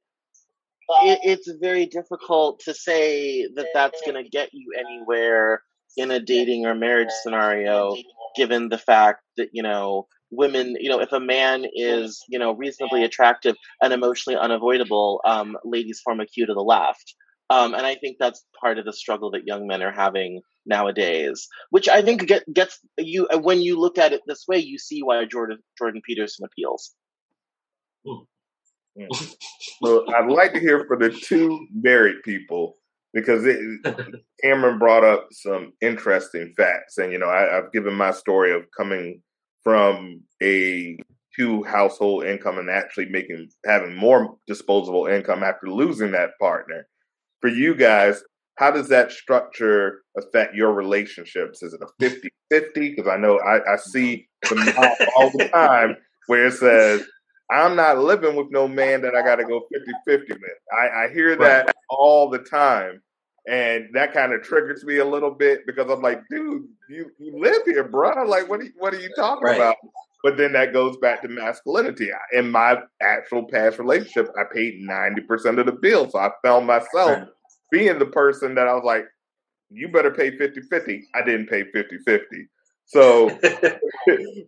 [1.02, 5.62] it, it's very difficult to say that that's going to get you anywhere
[5.96, 7.96] in a dating or marriage scenario,
[8.36, 12.52] given the fact that you know women, you know, if a man is, you know,
[12.52, 17.14] reasonably attractive and emotionally unavoidable, um, ladies form a queue to the left.
[17.50, 21.46] Um, and I think that's part of the struggle that young men are having nowadays,
[21.70, 25.02] which I think get, gets you, when you look at it this way, you see
[25.02, 26.94] why Jordan, Jordan Peterson appeals.
[29.82, 32.76] So I'd like to hear from the two married people
[33.12, 33.58] because it,
[34.42, 38.64] Cameron brought up some interesting facts, and you know I, I've given my story of
[38.76, 39.22] coming
[39.64, 40.96] from a
[41.36, 46.86] two household income and actually making having more disposable income after losing that partner.
[47.40, 48.22] For you guys,
[48.56, 51.62] how does that structure affect your relationships?
[51.62, 52.90] Is it a 50 50?
[52.90, 55.96] Because I know I, I see all the time
[56.26, 57.04] where it says,
[57.50, 60.40] I'm not living with no man that I got to go 50 50 with.
[60.72, 61.74] I, I hear that right.
[61.90, 63.02] all the time.
[63.46, 67.38] And that kind of triggers me a little bit because I'm like, dude, you, you
[67.38, 68.24] live here, bro.
[68.24, 69.56] Like, what are you, what are you talking right.
[69.56, 69.76] about?
[70.22, 72.08] But then that goes back to masculinity.
[72.32, 76.08] In my actual past relationship, I paid 90% of the bill.
[76.08, 77.28] So I found myself right.
[77.70, 79.04] being the person that I was like,
[79.70, 81.08] you better pay 50 50.
[81.14, 82.48] I didn't pay 50 50.
[82.86, 83.28] So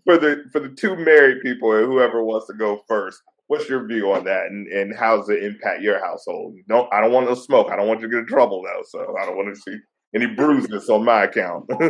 [0.04, 3.86] for the for the two married people and whoever wants to go first, what's your
[3.86, 6.56] view on that and, and how does it impact your household?
[6.68, 7.68] Don't I don't want to smoke.
[7.70, 9.76] I don't want you to get in trouble though, so I don't want to see
[10.14, 11.70] any bruises on my account.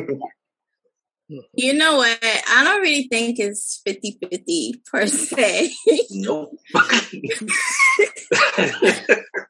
[1.54, 2.18] you know what?
[2.22, 5.72] I don't really think it's 50-50 per se.
[6.10, 6.50] Nope.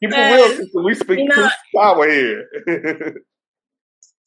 [0.01, 0.85] Keep it real.
[0.85, 2.49] We speak you know, power here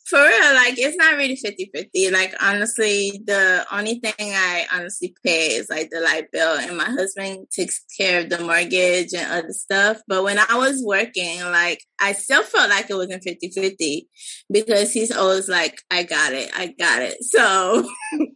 [0.09, 2.11] for real, like it's not really 50 50.
[2.11, 6.85] Like, honestly, the only thing I honestly pay is like the light bill, and my
[6.85, 10.01] husband takes care of the mortgage and other stuff.
[10.07, 14.07] But when I was working, like, I still felt like it wasn't 50 50
[14.51, 17.23] because he's always like, I got it, I got it.
[17.23, 17.87] So,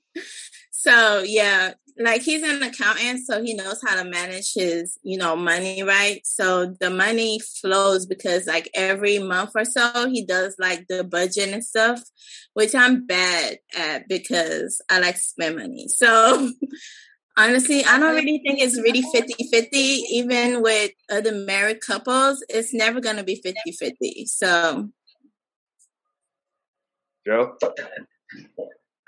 [0.83, 5.33] so yeah, like he's an accountant, so he knows how to manage his, you know,
[5.33, 6.19] money right.
[6.25, 11.53] So the money flows because like every month or so he does like the budget
[11.53, 12.03] and stuff,
[12.53, 15.87] which I'm bad at because I like to spend money.
[15.87, 16.51] So
[17.37, 19.67] honestly, I don't really think it's really 50-50.
[19.71, 24.27] Even with other married couples, it's never gonna be 50-50.
[24.27, 24.89] So
[27.25, 27.55] Joe?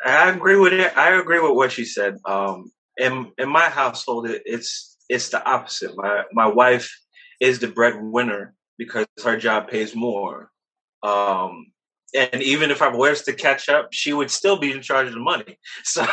[0.05, 0.95] I agree with it.
[0.97, 2.17] I agree with what she said.
[2.25, 5.91] Um, in in my household, it's it's the opposite.
[5.95, 6.91] My my wife
[7.39, 10.51] is the breadwinner because her job pays more.
[11.03, 11.67] Um,
[12.15, 15.13] and even if I was to catch up, she would still be in charge of
[15.13, 15.59] the money.
[15.83, 16.05] So,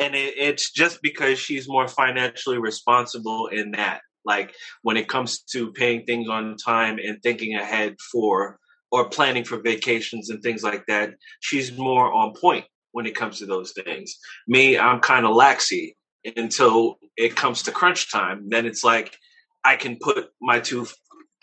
[0.00, 4.00] and it, it's just because she's more financially responsible in that.
[4.24, 8.58] Like when it comes to paying things on time and thinking ahead for
[8.92, 13.38] or planning for vacations and things like that, she's more on point when it comes
[13.38, 14.16] to those things.
[14.46, 15.94] Me, I'm kind of laxy
[16.36, 18.48] until it comes to crunch time.
[18.50, 19.16] Then it's like
[19.64, 20.86] I can put my two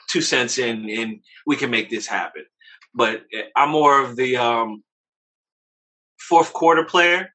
[0.09, 2.45] two cents in, and we can make this happen.
[2.93, 4.83] But eh, I'm more of the um,
[6.19, 7.29] fourth quarter player,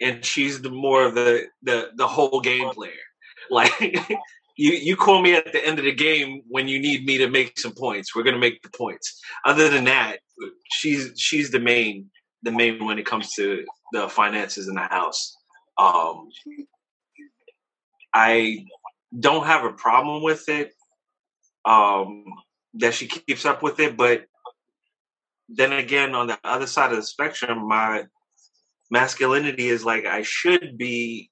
[0.00, 2.92] and she's the more of the the the whole game player.
[3.50, 3.78] Like
[4.56, 7.28] you you call me at the end of the game when you need me to
[7.28, 8.14] make some points.
[8.14, 9.20] We're gonna make the points.
[9.44, 10.18] Other than that,
[10.72, 12.10] she's she's the main
[12.42, 15.36] the main when it comes to the finances in the house.
[15.78, 16.28] Um,
[18.14, 18.66] I
[19.18, 20.72] don't have a problem with it.
[21.64, 22.24] Um,
[22.74, 24.26] that she keeps up with it, but
[25.48, 28.04] then again, on the other side of the spectrum, my
[28.90, 31.30] masculinity is like I should be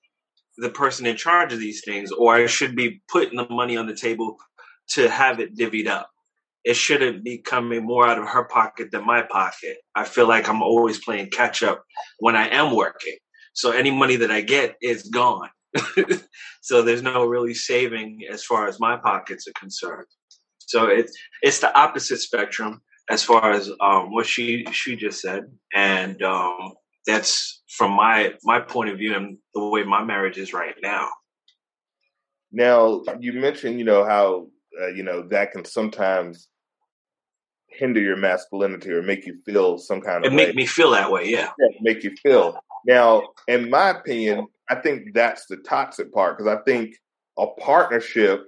[0.58, 3.86] the person in charge of these things, or I should be putting the money on
[3.86, 4.36] the table
[4.90, 6.10] to have it divvied up
[6.64, 9.78] it shouldn't be coming more out of her pocket than my pocket.
[9.94, 11.84] I feel like I'm always playing catch up
[12.18, 13.16] when I am working.
[13.52, 15.50] So any money that I get is gone.
[16.62, 20.06] so there's no really saving as far as my pockets are concerned.
[20.58, 21.12] So it's
[21.42, 26.74] it's the opposite spectrum as far as um, what she she just said, and um,
[27.06, 31.08] that's from my my point of view and the way my marriage is right now.
[32.50, 34.48] Now you mentioned, you know how
[34.80, 36.48] uh, you know that can sometimes
[37.68, 41.10] hinder your masculinity or make you feel some kind of it make me feel that
[41.10, 41.48] way yeah.
[41.58, 46.54] yeah make you feel now in my opinion i think that's the toxic part because
[46.54, 46.94] i think
[47.38, 48.46] a partnership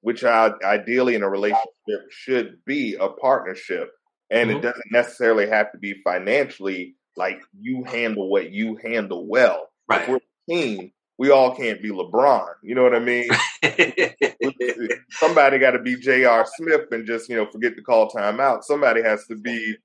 [0.00, 1.66] which I, ideally in a relationship
[2.08, 3.90] should be a partnership
[4.30, 4.58] and mm-hmm.
[4.58, 10.02] it doesn't necessarily have to be financially like you handle what you handle well right
[10.02, 12.46] if we're a team we all can't be LeBron.
[12.62, 13.28] You know what I mean?
[15.10, 16.46] Somebody got to be J.R.
[16.56, 18.62] Smith and just you know forget to call timeout.
[18.62, 19.76] Somebody has to be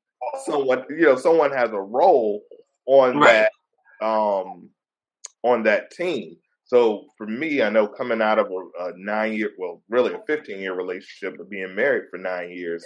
[0.45, 0.83] someone.
[0.91, 2.43] You know, someone has a role
[2.85, 3.47] on right.
[3.99, 4.05] that.
[4.05, 4.69] Um,
[5.43, 6.37] on that team.
[6.65, 10.21] So for me, I know coming out of a, a nine year, well, really a
[10.25, 12.85] 15 year relationship, but being married for nine years,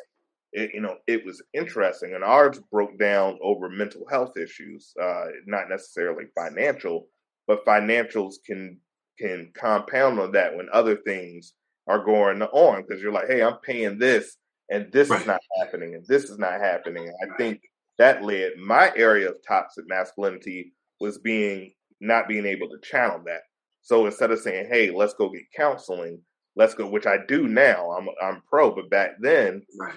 [0.57, 2.15] it, you know, it was interesting.
[2.15, 7.07] And ours broke down over mental health issues, uh, not necessarily financial,
[7.45, 8.79] but financials can
[9.19, 11.53] can compound on that when other things
[11.87, 14.37] are going on because you're like, hey, I'm paying this
[14.69, 15.21] and this right.
[15.21, 17.11] is not happening and this is not happening.
[17.23, 17.61] I think
[17.97, 23.41] that led my area of toxic masculinity was being not being able to channel that.
[23.83, 26.19] So instead of saying, "Hey, let's go get counseling,"
[26.55, 27.91] let's go, which I do now.
[27.91, 29.93] I'm I'm pro, but back then, right.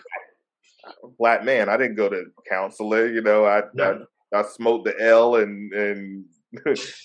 [1.19, 3.09] Black man, I didn't go to counselor.
[3.09, 4.07] You know, I no.
[4.33, 6.25] I, I smoked the L and and
[6.64, 7.05] watch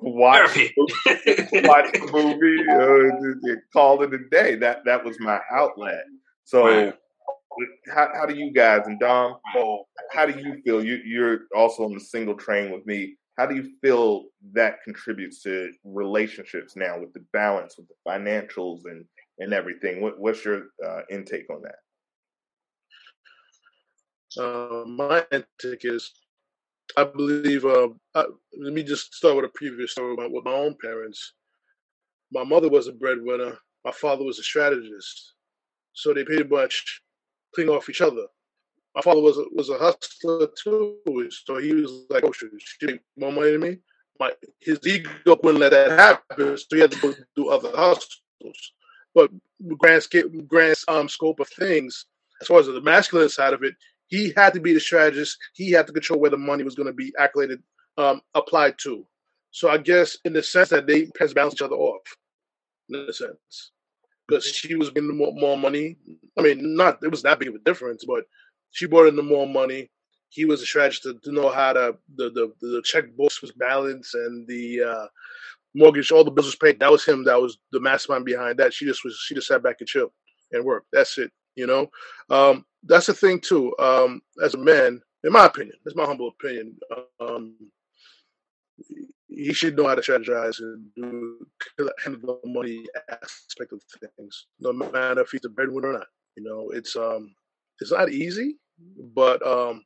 [0.00, 0.74] watch
[1.92, 4.56] the movie, uh, call it a day.
[4.56, 6.04] That that was my outlet.
[6.44, 6.66] So.
[6.66, 6.94] Right.
[7.94, 9.36] How, how do you guys and Dom?
[10.10, 10.84] How do you feel?
[10.84, 15.42] You, you're also on the single train with me how do you feel that contributes
[15.42, 19.04] to relationships now with the balance with the financials and
[19.38, 21.76] and everything what, what's your uh, intake on that
[24.38, 26.12] uh, my intake is
[26.96, 28.24] i believe uh, I,
[28.58, 31.32] let me just start with a previous story about with my own parents.
[32.32, 33.58] My mother was a breadwinner.
[33.84, 35.34] My father was a strategist.
[35.92, 37.02] So they pretty much
[37.54, 38.26] clean off each other.
[38.94, 40.98] My father was a, was a hustler too,
[41.30, 42.46] so he was like, "Oh, she
[42.82, 43.78] make more money than me?"
[44.20, 45.10] My his ego
[45.42, 48.20] wouldn't let that happen, so he had to do other hustles.
[49.14, 49.30] But
[49.78, 50.06] grand
[50.46, 52.06] grand um, scope of things,
[52.40, 53.74] as far as the masculine side of it,
[54.14, 55.38] he had to be the strategist.
[55.54, 57.62] He had to control where the money was going to be accoladed,
[57.98, 59.06] um, applied to.
[59.50, 62.02] So I guess in the sense that they has balanced each other off,
[62.88, 63.72] in a sense,
[64.26, 65.96] because she was getting more, more money.
[66.38, 68.24] I mean, not it was that big of a difference, but
[68.72, 69.90] she brought in the more money.
[70.28, 74.14] He was a strategist to, to know how to the the the checkbooks was balanced
[74.14, 75.06] and the uh,
[75.74, 76.80] mortgage, all the bills was paid.
[76.80, 77.24] That was him.
[77.24, 78.72] That was the mastermind behind that.
[78.72, 80.12] She just was she just sat back and chill
[80.52, 80.86] and worked.
[80.92, 81.30] That's it.
[81.56, 81.90] You know,
[82.30, 83.74] um, that's the thing too.
[83.78, 86.76] Um, as a man, in my opinion, that's my humble opinion.
[87.20, 87.56] Um,
[89.28, 91.38] he should know how to strategize and do
[92.04, 93.82] handle the money aspect of
[94.18, 96.06] things, no matter if he's a breadwinner or not.
[96.36, 97.34] You know, it's um,
[97.80, 98.56] it's not easy
[99.14, 99.84] but um,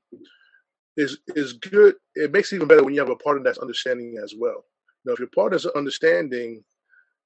[0.96, 1.96] is is good.
[2.14, 4.64] It makes it even better when you have a partner that's understanding as well.
[5.04, 6.64] You know, if your partner's understanding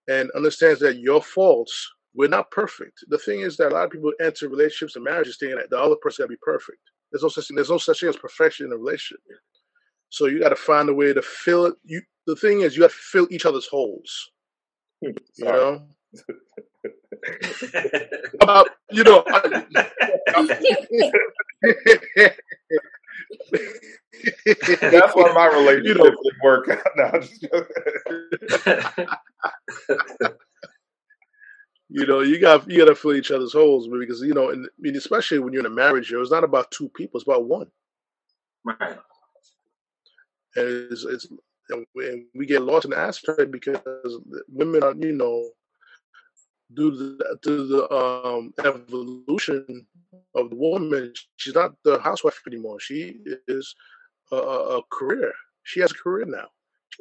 [0.09, 3.05] and understands that your faults, we're not perfect.
[3.09, 5.79] The thing is that a lot of people enter relationships and marriages thinking that the
[5.79, 6.79] other person got to be perfect.
[7.11, 7.57] There's no such thing.
[7.57, 9.21] There's no such thing as perfection in a relationship.
[10.11, 11.75] So you got to find a way to fill it.
[11.85, 14.31] You the thing is you have to fill each other's holes.
[15.01, 15.87] you know.
[18.41, 19.25] About you know.
[19.27, 19.65] I,
[24.81, 26.79] That's why my relationship you know, didn't work out.
[30.21, 30.31] No,
[31.95, 34.65] you know, you got you got to fill each other's holes because you know, and
[34.65, 37.45] I mean, especially when you're in a marriage, it's not about two people; it's about
[37.45, 37.71] one.
[38.65, 38.99] Right.
[40.57, 41.29] And it's, it's
[41.69, 43.79] and we get lost in the aspect because
[44.49, 45.51] women are, you know,
[46.75, 49.87] due to the, to the um, evolution
[50.35, 52.81] of the woman, she's not the housewife anymore.
[52.81, 53.75] She is
[54.33, 55.33] a, a career.
[55.65, 56.49] She has a career now.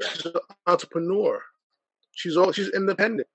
[0.09, 0.33] She's an
[0.67, 1.41] entrepreneur.
[2.11, 3.27] She's all she's independent.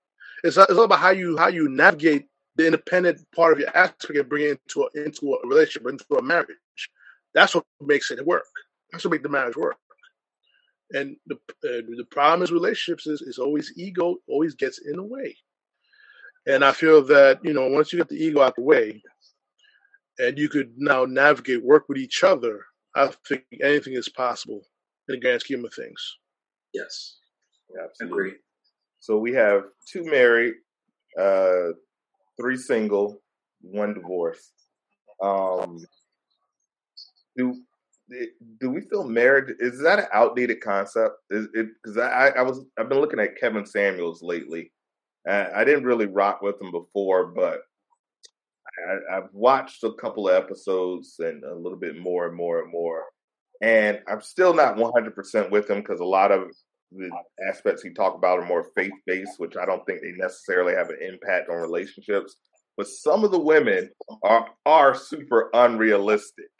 [0.44, 4.16] It's, it's all about how you how you navigate the independent part of your aspect
[4.16, 6.56] and bring it into a, into a relationship, into a marriage.
[7.34, 8.46] That's what makes it work.
[8.92, 9.76] That's what makes the marriage work.
[10.92, 15.02] And the uh, the problem is relationships is, is always ego always gets in the
[15.02, 15.36] way.
[16.46, 19.02] And I feel that, you know, once you get the ego out the way
[20.18, 24.62] and you could now navigate, work with each other, I think anything is possible
[25.08, 26.18] in the grand scheme of things.
[26.72, 27.16] Yes.
[27.82, 28.18] Absolutely.
[28.18, 28.38] Agree.
[29.00, 30.54] So we have two married,
[31.20, 31.72] uh,
[32.40, 33.22] three single,
[33.60, 34.52] one divorced.
[35.22, 35.78] Um,
[37.36, 37.56] do
[38.60, 39.56] do we feel married?
[39.58, 41.16] Is that an outdated concept?
[41.30, 44.70] Is it because I, I was I've been looking at Kevin Samuels lately,
[45.28, 47.62] I didn't really rock with him before, but
[48.88, 52.62] I, I, have watched a couple of episodes and a little bit more and more
[52.62, 53.04] and more.
[53.60, 56.50] And I'm still not 100% with him because a lot of
[56.96, 57.10] the
[57.48, 60.90] aspects he talked about are more faith based, which I don't think they necessarily have
[60.90, 62.36] an impact on relationships.
[62.76, 63.90] But some of the women
[64.22, 66.50] are are super unrealistic,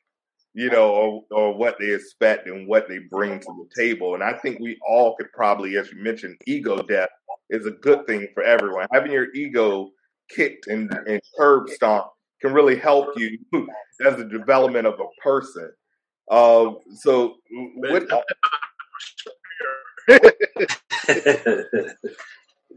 [0.55, 4.14] you know, or, or what they expect and what they bring to the table.
[4.14, 7.11] And I think we all could probably, as you mentioned, ego death
[7.51, 8.87] is a good thing for everyone.
[8.93, 9.91] Having your ego
[10.30, 12.11] kicked and, and curb stomped
[12.41, 13.39] can really help you
[14.07, 15.70] as the development of a person.
[16.30, 17.37] Uh, so,
[17.76, 18.09] what,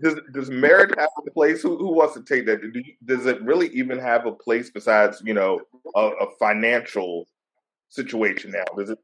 [0.02, 1.62] does does marriage have a place?
[1.62, 2.62] Who who wants to take that?
[2.62, 5.62] Do you, does it really even have a place besides you know
[5.96, 7.28] a, a financial
[7.90, 8.64] situation now?
[8.78, 9.00] Does it?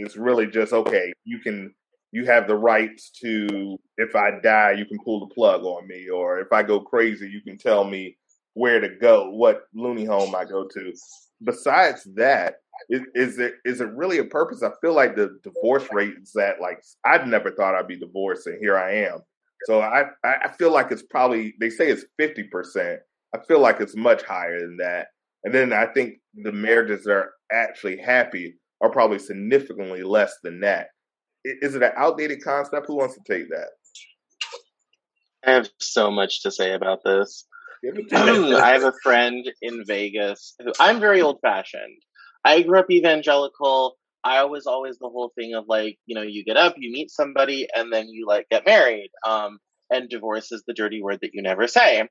[0.00, 1.12] It's really just okay.
[1.24, 1.74] You can
[2.12, 6.08] you have the rights to if I die, you can pull the plug on me,
[6.08, 8.16] or if I go crazy, you can tell me
[8.54, 10.92] where to go, what loony home I go to.
[11.44, 12.56] Besides that,
[12.88, 14.62] is, is it is it really a purpose?
[14.62, 18.46] I feel like the divorce rate is that like I'd never thought I'd be divorced,
[18.46, 19.20] and here I am.
[19.64, 23.00] So I I feel like it's probably they say it's fifty percent.
[23.34, 25.08] I feel like it's much higher than that.
[25.44, 30.60] And then I think the marriages that are actually happy are probably significantly less than
[30.60, 30.88] that.
[31.44, 32.86] Is it an outdated concept?
[32.86, 33.68] Who wants to take that?
[35.46, 37.46] I have so much to say about this.
[38.12, 42.02] I have a friend in Vegas who I'm very old fashioned.
[42.44, 43.96] I grew up evangelical.
[44.24, 47.10] I was always the whole thing of like, you know, you get up, you meet
[47.10, 49.10] somebody, and then you like get married.
[49.26, 49.58] Um,
[49.90, 52.08] and divorce is the dirty word that you never say.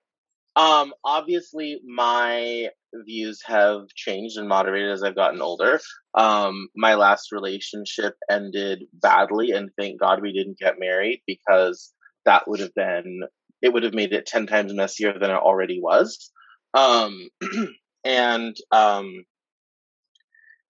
[0.56, 2.70] Um, obviously, my
[3.06, 5.80] views have changed and moderated as I've gotten older.
[6.16, 11.94] Um, my last relationship ended badly, and thank God we didn't get married because
[12.26, 13.22] that would have been
[13.62, 16.32] it would have made it ten times messier than it already was.
[16.74, 17.30] Um,
[18.04, 19.26] and um,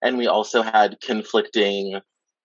[0.01, 1.99] and we also had conflicting,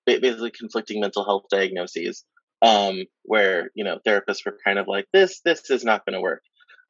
[0.06, 2.24] basically conflicting mental health diagnoses,
[2.62, 6.20] um, where you know therapists were kind of like, "This, this is not going to
[6.20, 6.42] work,"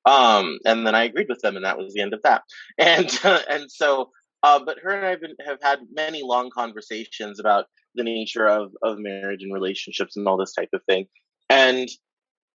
[0.05, 2.43] um, and then I agreed with them, and that was the end of that.
[2.79, 4.11] And uh, and so,
[4.43, 8.47] uh, but her and I have, been, have had many long conversations about the nature
[8.47, 11.07] of of marriage and relationships and all this type of thing,
[11.49, 11.89] and.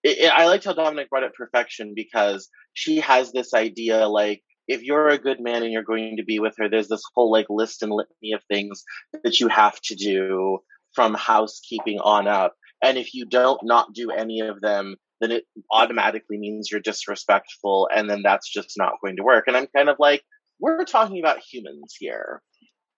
[0.03, 4.43] It, it, I liked how Dominic brought up perfection because she has this idea like
[4.68, 7.32] if you're a good man and you're going to be with her, there's this whole
[7.32, 8.84] like list and litany of things
[9.24, 10.59] that you have to do
[10.93, 12.53] from housekeeping on up.
[12.84, 17.89] And if you don't not do any of them, then it automatically means you're disrespectful.
[17.93, 19.45] And then that's just not going to work.
[19.47, 20.24] And I'm kind of like,
[20.59, 22.41] we're talking about humans here.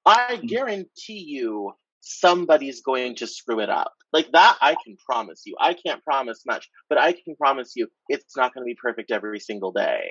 [0.05, 0.47] I mm-hmm.
[0.47, 3.93] guarantee you somebody's going to screw it up.
[4.11, 5.55] Like that, I can promise you.
[5.59, 9.11] I can't promise much, but I can promise you it's not going to be perfect
[9.11, 10.07] every single day.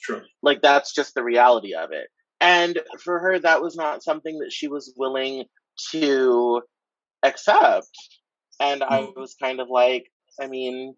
[0.00, 0.22] Sure.
[0.42, 2.08] Like that's just the reality of it.
[2.40, 5.44] And for her, that was not something that she was willing
[5.92, 6.62] to
[7.22, 7.86] accept.
[8.60, 9.16] And I mm.
[9.16, 10.06] was kind of like,
[10.40, 10.94] I mean,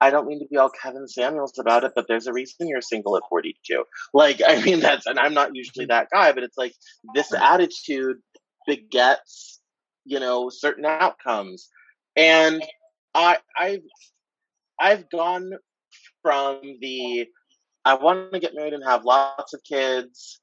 [0.00, 2.80] I don't mean to be all Kevin Samuels about it, but there's a reason you're
[2.80, 3.84] single at 42.
[4.12, 6.74] Like, I mean, that's, and I'm not usually that guy, but it's like
[7.14, 8.18] this attitude
[8.66, 9.60] begets,
[10.04, 11.68] you know, certain outcomes.
[12.16, 12.62] And
[13.14, 13.82] I, I've,
[14.80, 15.50] I've gone
[16.22, 17.26] from the
[17.84, 20.40] I want to get married and have lots of kids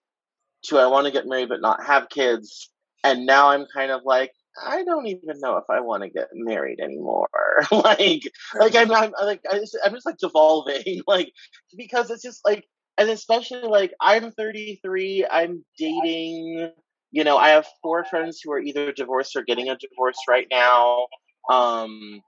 [0.65, 2.69] to I want to get married but not have kids.
[3.03, 6.27] And now I'm kind of like, I don't even know if I want to get
[6.33, 7.29] married anymore.
[7.71, 8.23] like,
[8.59, 11.31] like I'm, I'm like, I just, I'm just like devolving, like,
[11.77, 12.65] because it's just like,
[12.97, 16.71] and especially like, I'm 33, I'm dating,
[17.11, 20.47] you know, I have four friends who are either divorced or getting a divorce right
[20.51, 21.07] now.
[21.49, 22.21] Um,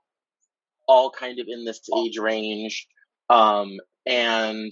[0.87, 2.87] all kind of in this age range.
[3.29, 4.71] Um, and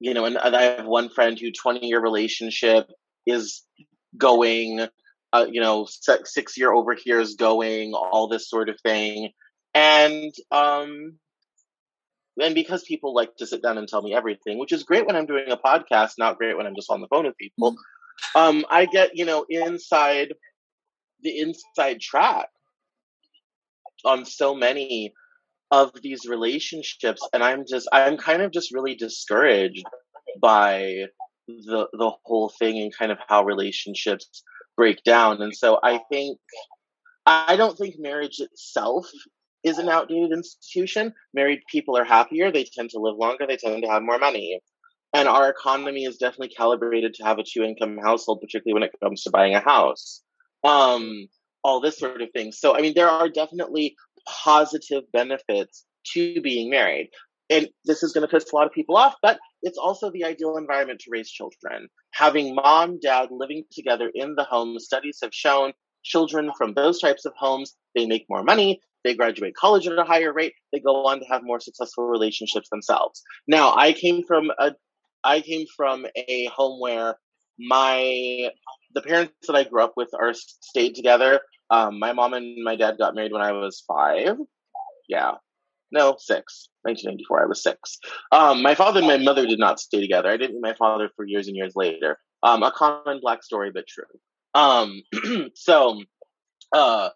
[0.00, 2.90] you know, and, I have one friend who 20 year relationship
[3.26, 3.62] is
[4.16, 4.86] going,
[5.32, 9.30] uh, you know, six, six year over here is going, all this sort of thing.
[9.74, 11.14] And, um,
[12.40, 15.16] and because people like to sit down and tell me everything, which is great when
[15.16, 17.76] I'm doing a podcast, not great when I'm just on the phone with people.
[18.34, 20.34] Um, I get, you know, inside
[21.22, 22.48] the inside track
[24.04, 25.12] on so many
[25.70, 29.84] of these relationships and i'm just i'm kind of just really discouraged
[30.40, 31.04] by
[31.48, 34.44] the the whole thing and kind of how relationships
[34.76, 36.38] break down and so i think
[37.26, 39.10] i don't think marriage itself
[39.64, 41.12] is an outdated institution.
[41.34, 44.60] Married people are happier they tend to live longer they tend to have more money
[45.16, 48.94] and our economy is definitely calibrated to have a two income household particularly when it
[49.02, 50.22] comes to buying a house
[50.64, 51.26] um
[51.64, 53.96] all this sort of thing so i mean there are definitely
[54.26, 57.10] positive benefits to being married.
[57.48, 60.24] And this is going to piss a lot of people off, but it's also the
[60.24, 61.88] ideal environment to raise children.
[62.12, 67.24] Having mom, dad living together in the home, studies have shown children from those types
[67.24, 71.06] of homes, they make more money, they graduate college at a higher rate, they go
[71.06, 73.22] on to have more successful relationships themselves.
[73.46, 74.72] Now, I came from a
[75.26, 77.16] I came from a home where
[77.58, 78.50] my
[78.94, 81.40] the parents that I grew up with are stayed together.
[81.70, 84.36] Um, my mom and my dad got married when I was five.
[85.08, 85.32] Yeah,
[85.90, 86.68] no, six.
[86.82, 87.42] 1994.
[87.42, 87.98] I was six.
[88.30, 90.30] Um, my father and my mother did not stay together.
[90.30, 92.18] I didn't meet my father for years and years later.
[92.42, 94.04] Um, a common black story, but true.
[94.54, 95.02] Um,
[95.54, 96.00] so,
[96.72, 97.10] uh,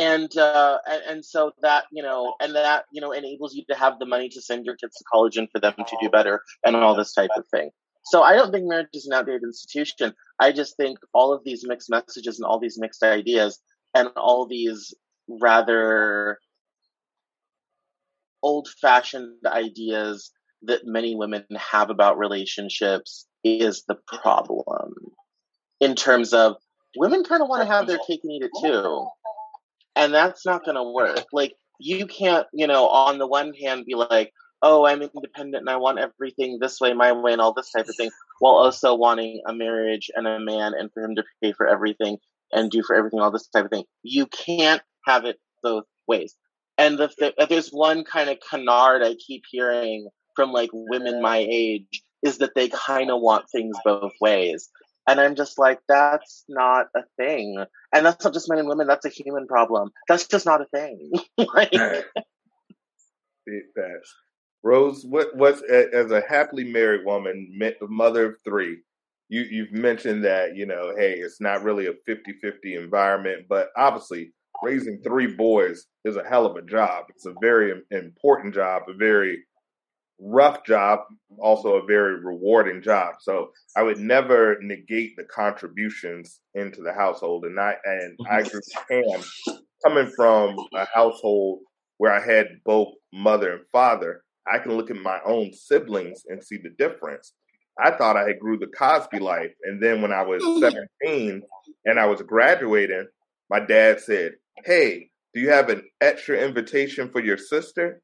[0.00, 0.78] and uh,
[1.08, 4.30] and, so that you know, and that you know enables you to have the money
[4.30, 7.12] to send your kids to college and for them to do better and all this
[7.12, 7.70] type of thing.
[8.06, 10.14] So I don't think marriage is an outdated institution.
[10.40, 13.60] I just think all of these mixed messages and all these mixed ideas
[13.94, 14.94] and all these
[15.28, 16.38] rather
[18.42, 20.32] old fashioned ideas
[20.62, 24.94] that many women have about relationships is the problem.
[25.78, 26.56] In terms of
[26.96, 29.06] women kind of want to have their cake and eat it too.
[29.96, 31.26] And that's not going to work.
[31.32, 34.32] Like, you can't, you know, on the one hand be like,
[34.62, 37.88] oh, I'm independent and I want everything this way, my way, and all this type
[37.88, 41.52] of thing, while also wanting a marriage and a man and for him to pay
[41.52, 42.18] for everything
[42.52, 43.84] and do for everything, all this type of thing.
[44.02, 46.34] You can't have it both ways.
[46.76, 51.38] And the, the, there's one kind of canard I keep hearing from like women my
[51.38, 54.68] age is that they kind of want things both ways.
[55.10, 57.64] And I'm just like, that's not a thing.
[57.92, 59.90] And that's not just men and women, that's a human problem.
[60.08, 61.10] That's just not a thing.
[61.36, 61.72] like.
[64.62, 68.78] Rose, what what's as a happily married woman, mother of three,
[69.28, 74.32] you you've mentioned that, you know, hey, it's not really a 50-50 environment, but obviously
[74.62, 77.06] raising three boys is a hell of a job.
[77.08, 79.44] It's a very important job, a very
[80.20, 81.00] rough job,
[81.38, 83.16] also a very rewarding job.
[83.20, 87.44] So I would never negate the contributions into the household.
[87.44, 88.46] And I and I mm-hmm.
[88.46, 91.60] agree with coming from a household
[91.98, 96.42] where I had both mother and father, I can look at my own siblings and
[96.42, 97.32] see the difference.
[97.82, 100.78] I thought I had grew the Cosby life, and then when I was mm-hmm.
[101.04, 101.42] 17
[101.86, 103.06] and I was graduating,
[103.48, 104.32] my dad said,
[104.64, 108.00] hey, do you have an extra invitation for your sister?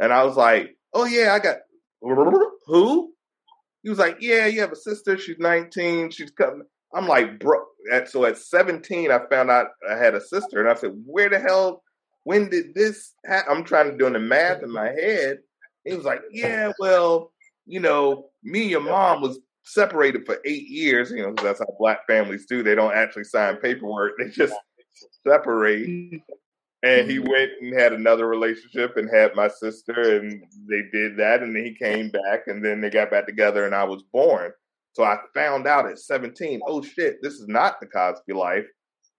[0.00, 1.58] And I was like, oh yeah, I got
[2.66, 3.12] who?
[3.82, 5.16] He was like, yeah, you have a sister.
[5.16, 6.10] She's 19.
[6.10, 6.62] She's coming.
[6.92, 7.58] I'm like, bro.
[7.92, 11.28] At, so at 17, I found out I had a sister, and I said, where
[11.28, 11.82] the hell?
[12.24, 13.12] When did this?
[13.24, 13.56] happen?
[13.56, 15.38] I'm trying to do the math in my head.
[15.84, 17.32] He was like, yeah, well,
[17.64, 21.12] you know, me and your mom was separated for eight years.
[21.12, 22.64] You know, that's how black families do.
[22.64, 24.14] They don't actually sign paperwork.
[24.18, 24.54] They just
[25.24, 25.88] separate.
[25.88, 26.22] Mm.
[26.86, 31.42] And he went and had another relationship and had my sister, and they did that.
[31.42, 34.52] And then he came back, and then they got back together, and I was born.
[34.92, 38.64] So I found out at 17, oh shit, this is not the Cosby life.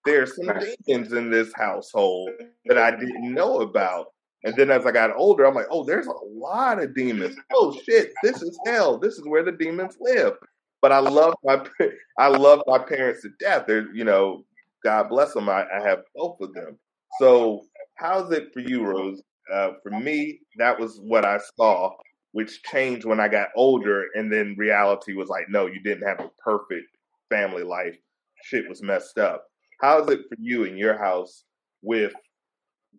[0.05, 0.51] There's some
[0.87, 2.29] demons in this household
[2.65, 4.07] that I didn't know about.
[4.43, 7.35] And then as I got older, I'm like, oh, there's a lot of demons.
[7.53, 8.97] Oh shit, this is hell.
[8.97, 10.33] This is where the demons live.
[10.81, 11.63] But I love my
[12.19, 13.65] I love my parents to death.
[13.67, 14.45] They're you know
[14.83, 16.77] God bless them, I, I have both of them.
[17.19, 17.65] So,
[17.95, 19.21] how's it for you, Rose?
[19.51, 21.91] Uh, for me, that was what I saw,
[22.31, 26.19] which changed when I got older, and then reality was like, no, you didn't have
[26.19, 26.87] a perfect
[27.29, 27.95] family life.
[28.43, 29.45] Shit was messed up.
[29.81, 31.43] How's it for you in your house
[31.81, 32.13] with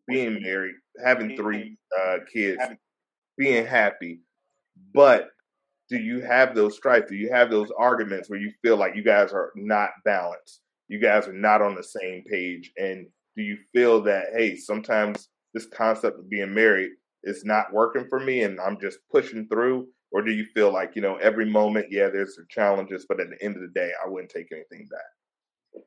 [0.07, 2.63] being married, having three uh, kids,
[3.37, 4.21] being happy,
[4.95, 5.31] but
[5.91, 7.09] do you have those strife?
[7.09, 10.61] Do you have those arguments where you feel like you guys are not balanced?
[10.89, 13.07] you guys are not on the same page and
[13.39, 16.91] do you feel that hey sometimes this concept of being married
[17.23, 19.87] is not working for me and i'm just pushing through?
[20.11, 23.29] Or do you feel like you know every moment yeah there's some challenges but at
[23.31, 25.85] the end of the day i wouldn't take anything back?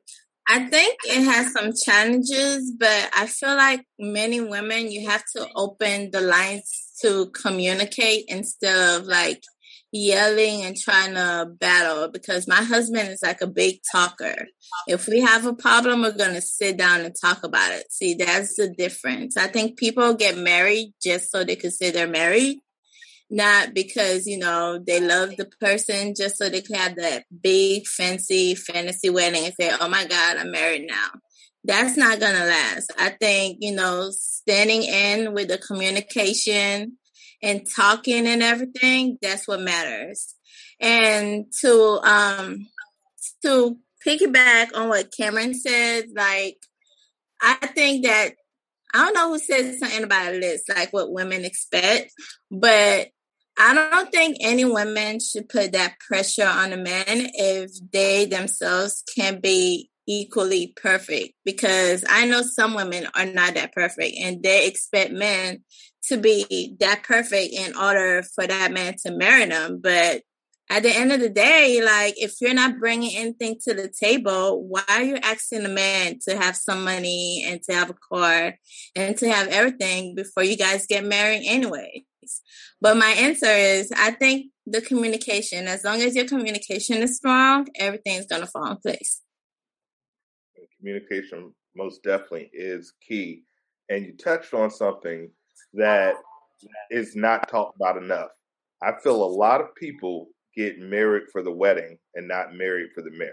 [0.48, 5.46] I think it has some challenges, but I feel like many women, you have to
[5.54, 9.42] open the lines to communicate instead of like
[9.92, 14.46] yelling and trying to battle because my husband is like a big talker.
[14.88, 17.92] If we have a problem, we're going to sit down and talk about it.
[17.92, 19.36] See, that's the difference.
[19.36, 22.58] I think people get married just so they could say they're married,
[23.30, 27.86] not because, you know, they love the person, just so they can have that big,
[27.86, 31.08] fancy, fantasy wedding and say, oh my God, I'm married now.
[31.64, 32.92] That's not going to last.
[32.98, 36.96] I think, you know, standing in with the communication,
[37.42, 40.34] and talking and everything, that's what matters.
[40.80, 42.66] And to um
[43.44, 43.76] to
[44.06, 46.58] piggyback on what Cameron said, like
[47.40, 48.32] I think that
[48.94, 52.12] I don't know who said something about list, like what women expect,
[52.50, 53.08] but
[53.58, 59.02] I don't think any women should put that pressure on a man if they themselves
[59.14, 64.66] can be equally perfect because I know some women are not that perfect and they
[64.66, 65.62] expect men
[66.04, 69.80] to be that perfect in order for that man to marry them.
[69.82, 70.22] But
[70.70, 74.66] at the end of the day, like if you're not bringing anything to the table,
[74.66, 78.54] why are you asking a man to have some money and to have a car
[78.96, 82.04] and to have everything before you guys get married anyways?
[82.80, 87.68] But my answer is I think the communication, as long as your communication is strong,
[87.74, 89.20] everything's gonna fall in place.
[90.78, 93.42] Communication most definitely is key.
[93.88, 95.30] And you touched on something
[95.74, 96.14] that
[96.90, 98.28] is not talked about enough.
[98.82, 103.02] I feel a lot of people get married for the wedding and not married for
[103.02, 103.32] the marriage.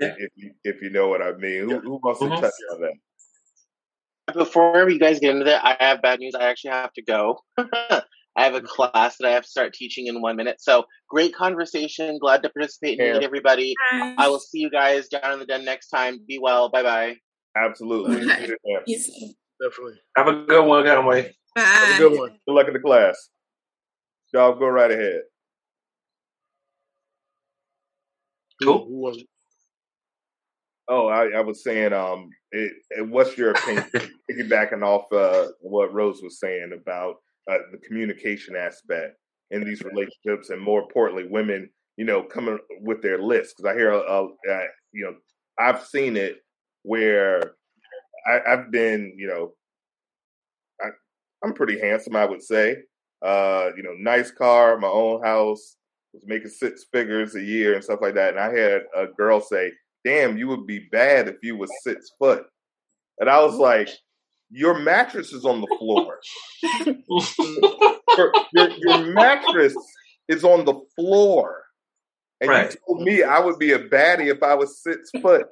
[0.00, 0.14] Yeah.
[0.18, 2.40] If you if you know what I mean, who, who wants to mm-hmm.
[2.40, 4.34] touch on that?
[4.34, 6.34] Before you guys get into that, I have bad news.
[6.34, 7.40] I actually have to go.
[7.58, 10.60] I have a class that I have to start teaching in one minute.
[10.60, 12.18] So great conversation.
[12.20, 13.74] Glad to participate and meet everybody.
[13.90, 14.14] Bye.
[14.16, 16.20] I will see you guys down in the den next time.
[16.28, 16.68] Be well.
[16.68, 17.16] Bye bye.
[17.56, 18.28] Absolutely.
[19.62, 20.00] Definitely.
[20.16, 21.34] Have a good one, Conway.
[21.54, 21.60] Bye.
[21.60, 22.30] Have a good one.
[22.46, 23.30] Good luck in the class.
[24.32, 25.22] Y'all go right ahead.
[28.62, 28.86] Cool.
[28.86, 29.22] Who was
[30.90, 33.84] Oh, I, I, was saying, um, it, it, what's your opinion,
[34.30, 37.16] piggybacking off uh, what Rose was saying about
[37.50, 39.16] uh, the communication aspect
[39.50, 43.52] in these relationships, and more importantly, women, you know, coming with their lists.
[43.54, 45.14] Because I hear, uh, uh, you know,
[45.58, 46.38] I've seen it
[46.84, 47.52] where
[48.26, 49.52] I, have been, you know,
[50.80, 50.88] I,
[51.44, 52.76] I'm pretty handsome, I would say.
[53.24, 55.76] Uh, you know, nice car, my own house,
[56.12, 58.30] was making six figures a year and stuff like that.
[58.30, 59.72] And I had a girl say,
[60.04, 62.44] "Damn, you would be bad if you was six foot."
[63.18, 63.88] And I was like,
[64.50, 66.18] your mattress is on the floor.
[68.16, 69.74] your, your, your, mattress
[70.28, 71.64] is on the floor.
[72.40, 72.72] And right.
[72.72, 75.46] you told me I would be a baddie if I was six foot.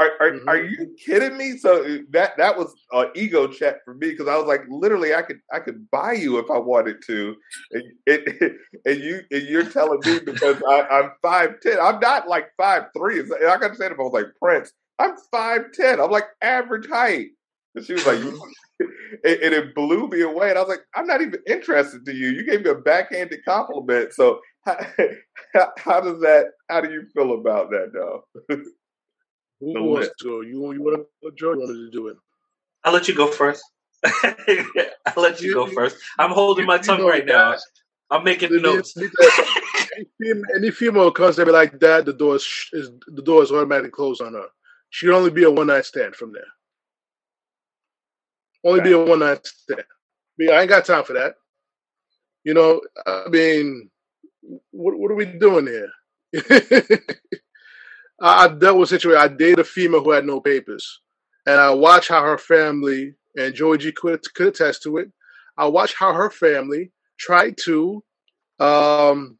[0.00, 0.48] Are are, mm-hmm.
[0.48, 1.58] are you kidding me?
[1.58, 5.14] So uh, that that was an ego check for me because I was like, literally,
[5.14, 7.36] I could I could buy you if I wanted to,
[7.72, 8.52] and, and,
[8.86, 11.78] and you and you're telling me because I, am five ten.
[11.78, 13.20] I'm not like five three.
[13.20, 16.00] I got to say if I was like Prince, I'm five ten.
[16.00, 17.28] I'm like average height.
[17.74, 18.20] And she was like,
[19.24, 20.50] and, and it blew me away.
[20.50, 22.28] And I was like, I'm not even interested to you.
[22.28, 24.12] You gave me a backhanded compliment.
[24.12, 24.76] So how,
[25.78, 26.46] how does that?
[26.68, 28.24] How do you feel about that, though?
[29.60, 30.42] Who wants to?
[30.42, 31.32] You, you want to?
[31.36, 32.16] Joe wanted to do it.
[32.84, 33.62] I'll let you go first.
[34.04, 35.96] I'll let you, you go first.
[36.18, 37.56] I'm holding my tongue right now.
[38.10, 38.96] I'm making notes.
[40.56, 43.90] Any female comes to me like that, the door is, is the door is automatically
[43.90, 44.46] closed on her.
[44.88, 46.42] She'd only be a one night stand from there.
[48.64, 49.84] Only be a one night stand.
[50.40, 51.34] I ain't got time for that.
[52.44, 53.90] You know, I mean,
[54.70, 55.90] what what are we doing here?
[58.20, 59.20] I, dealt with a situation.
[59.20, 61.00] I dated a female who had no papers,
[61.46, 65.10] and I watched how her family and Georgie could could attest to it.
[65.56, 68.02] I watched how her family tried to,
[68.58, 69.38] um,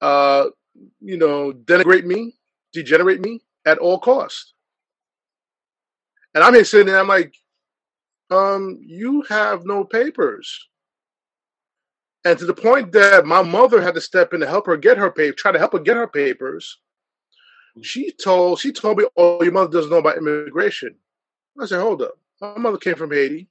[0.00, 0.46] uh,
[1.00, 2.34] you know, denigrate me,
[2.72, 4.52] degenerate me at all costs.
[6.34, 7.00] And I'm here sitting there.
[7.00, 7.34] I'm like,
[8.30, 10.68] um, you have no papers.
[12.24, 14.98] And to the point that my mother had to step in to help her get
[14.98, 16.78] her paper, try to help her get her papers.
[17.82, 20.96] She told she told me, "Oh, your mother doesn't know about immigration."
[21.60, 23.48] I said, "Hold up, my mother came from Haiti,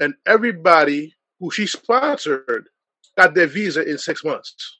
[0.00, 2.68] and everybody who she sponsored
[3.16, 4.78] got their visa in six months.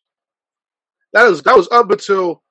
[1.13, 2.43] That was that was up until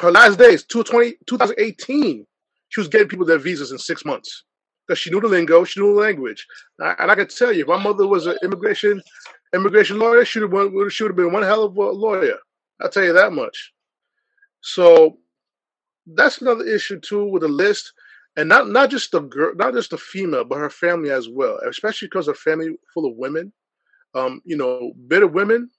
[0.00, 2.26] her last days, 2018.
[2.68, 4.44] She was getting people their visas in six months
[4.86, 6.46] because she knew the lingo, she knew the language.
[6.78, 9.02] And I can tell you, my mother was an immigration
[9.54, 12.38] immigration lawyer, she would have been one hell of a lawyer.
[12.80, 13.72] I'll tell you that much.
[14.60, 15.18] So
[16.06, 17.92] that's another issue too with the list,
[18.36, 21.58] and not not just the girl, not just the female, but her family as well.
[21.68, 23.52] Especially because her family full of women.
[24.12, 25.70] Um, you know, bitter women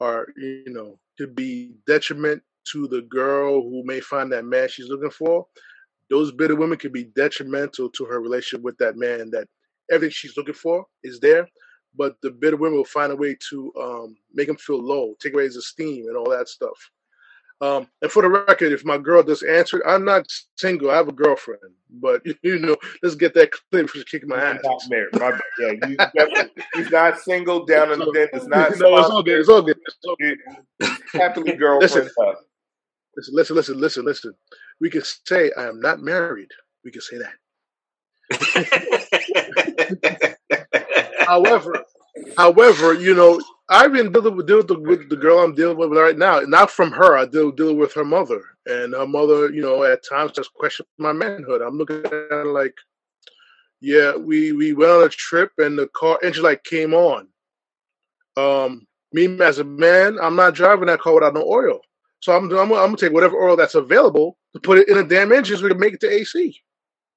[0.00, 4.88] are you know could be detriment to the girl who may find that man she's
[4.88, 5.46] looking for
[6.10, 9.46] those bitter women can be detrimental to her relationship with that man that
[9.90, 11.48] everything she's looking for is there
[11.96, 15.32] but the bitter women will find a way to um, make him feel low take
[15.32, 16.76] away his esteem and all that stuff
[17.60, 20.26] um, and for the record if my girl does answer i'm not
[20.56, 21.60] single i have a girlfriend
[22.00, 25.18] but you know let's get that clear she's kicking my ass not married.
[25.18, 26.44] My, yeah,
[26.74, 29.62] he's not single down in the den it's not no it's all good it's all
[29.62, 30.38] good, it's all good.
[31.12, 32.10] happily girlfriend
[33.16, 34.34] listen, listen listen listen listen
[34.80, 36.50] we can say I am not married.
[36.84, 37.32] We can say that.
[41.26, 41.84] however,
[42.36, 46.16] however, you know, I've been dealing with, dealing with the girl I'm dealing with right
[46.16, 46.40] now.
[46.40, 47.16] Not from her.
[47.16, 50.86] I deal dealing with her mother, and her mother, you know, at times just question
[50.98, 51.62] my manhood.
[51.62, 52.74] I'm looking at her like,
[53.80, 57.28] yeah, we we went on a trip, and the car engine light came on.
[58.36, 61.80] Um, me as a man, I'm not driving that car without no oil.
[62.20, 65.04] So I'm, I'm, I'm gonna take whatever oil that's available to put it in a
[65.04, 66.60] damn engine so we can make it to AC.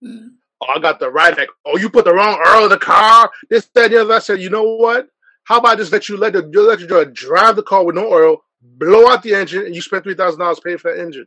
[0.04, 0.28] Mm-hmm.
[0.62, 1.38] Oh, I got the right.
[1.38, 3.32] Like, oh, you put the wrong oil in the car.
[3.50, 4.16] This, that, the other.
[4.16, 5.08] I said, you know what?
[5.50, 8.43] How about just let you let the electric driver drive the car with no oil,
[8.62, 11.26] blow out the engine, and you spend three thousand dollars paying for that engine?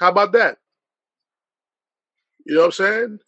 [0.00, 0.58] How about that?
[2.44, 3.18] You know what I'm saying?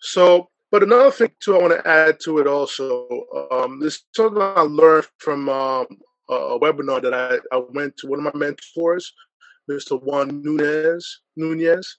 [0.00, 3.06] So, but another thing too, I want to add to it also.
[3.50, 5.86] Um, this something I learned from um,
[6.30, 8.06] a webinar that I, I went to.
[8.06, 9.12] One of my mentors,
[9.70, 10.02] Mr.
[10.02, 11.20] Juan Nunez.
[11.36, 11.98] Nunez.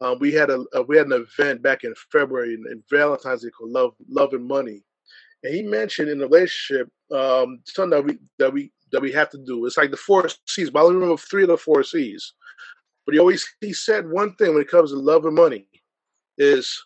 [0.00, 3.44] Uh, we had a, a, we had an event back in February in, in Valentine's
[3.44, 4.82] Day called Love Love and Money,
[5.42, 9.30] and he mentioned in the relationship um, something that we that we that we have
[9.30, 9.66] to do.
[9.66, 10.70] It's like the four C's.
[10.70, 12.34] But I only remember three of the four C's.
[13.06, 15.66] But he always he said one thing when it comes to love and money
[16.36, 16.82] is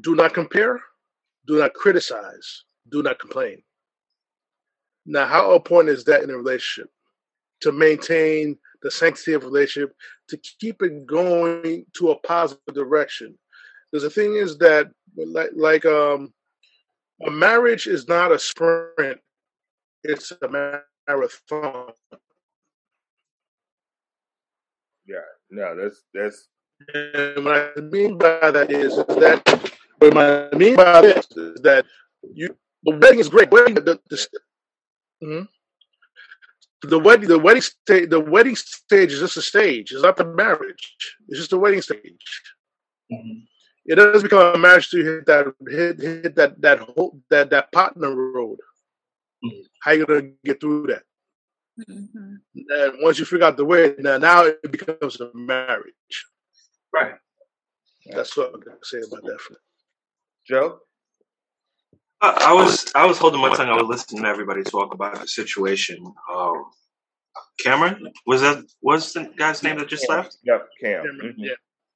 [0.00, 0.80] do not compare,
[1.46, 3.62] do not criticize, do not complain.
[5.06, 6.90] Now, how important is that in a relationship
[7.60, 9.94] to maintain the sanctity of relationship,
[10.28, 13.38] to keep it going to a positive direction?
[13.90, 16.32] Because the thing is that, like, like um,
[17.24, 19.20] a marriage is not a sprint;
[20.02, 20.48] it's a
[21.08, 21.92] marathon.
[25.06, 25.18] Yeah,
[25.50, 26.48] no, that's that's.
[26.92, 31.60] And what I mean by that is, is that what I mean by this is
[31.62, 31.86] that
[32.34, 32.54] you
[32.84, 33.50] the wedding is great.
[33.50, 34.28] Wedding, the, the,
[35.24, 35.42] mm-hmm.
[36.88, 39.90] the wedding, the wedding stage, the wedding stage is just a stage.
[39.92, 40.96] It's not the marriage.
[41.28, 42.42] It's just a wedding stage.
[43.12, 43.40] Mm-hmm.
[43.88, 47.70] It doesn't become a marriage to hit that hit, hit that that whole that that
[47.72, 48.58] partner road.
[49.44, 49.60] Mm-hmm.
[49.82, 51.02] How you gonna get through that?
[51.88, 52.34] Mm-hmm.
[52.54, 56.26] And once you figure out the way, now now it becomes a marriage.
[56.92, 57.14] Right.
[58.06, 59.38] That's what I'm gonna say about that.
[60.46, 60.80] Joe.
[62.20, 63.68] I, I was I was holding my tongue.
[63.68, 66.04] I was listening to everybody talk about the situation.
[66.32, 66.64] Um,
[67.62, 70.16] Cameron was that was the guy's name that just Cam.
[70.16, 70.36] left?
[70.44, 71.04] Yep, Cam.
[71.04, 71.30] Mm-hmm.
[71.36, 71.52] Yeah.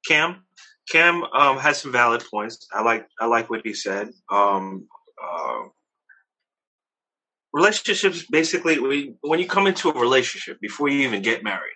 [0.07, 0.43] Cam.
[0.91, 2.67] Cam um, has some valid points.
[2.73, 4.09] I like I like what he said.
[4.31, 4.87] Um,
[5.23, 5.63] uh,
[7.53, 11.73] relationships basically we, when you come into a relationship before you even get married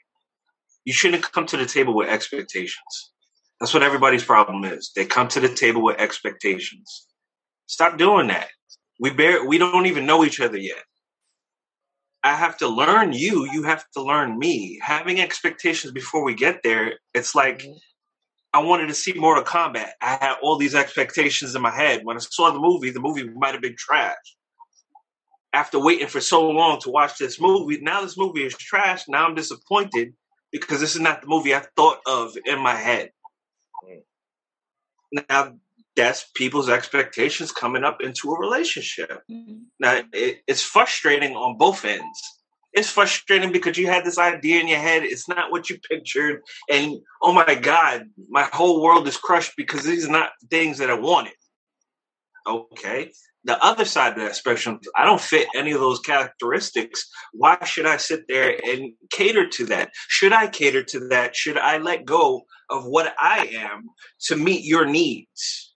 [0.86, 3.12] you shouldn't come to the table with expectations.
[3.60, 4.92] That's what everybody's problem is.
[4.96, 7.08] They come to the table with expectations.
[7.66, 8.50] Stop doing that.
[9.00, 10.84] We bear we don't even know each other yet.
[12.24, 13.50] I have to learn you.
[13.52, 14.80] You have to learn me.
[14.82, 17.74] Having expectations before we get there it's like mm-hmm.
[18.56, 19.90] I wanted to see Mortal Kombat.
[20.02, 22.02] I had all these expectations in my head.
[22.04, 24.16] When I saw the movie, the movie might have been trash
[25.56, 29.08] after waiting for so long to watch this movie, now this movie is trash.
[29.08, 30.14] Now I'm disappointed
[30.52, 33.12] because this is not the movie I thought of in my head.
[35.30, 35.54] Now
[35.96, 39.24] that's people's expectations coming up into a relationship.
[39.32, 39.60] Mm-hmm.
[39.80, 42.22] Now it, it's frustrating on both ends.
[42.76, 45.04] It's frustrating because you had this idea in your head.
[45.04, 49.84] It's not what you pictured, and oh my god, my whole world is crushed because
[49.84, 51.34] these are not things that I wanted.
[52.46, 53.12] Okay,
[53.46, 57.08] the other side of that spectrum, I don't fit any of those characteristics.
[57.32, 59.92] Why should I sit there and cater to that?
[60.10, 61.36] Should I cater to that?
[61.36, 63.86] Should I let go of what I am
[64.26, 65.74] to meet your needs?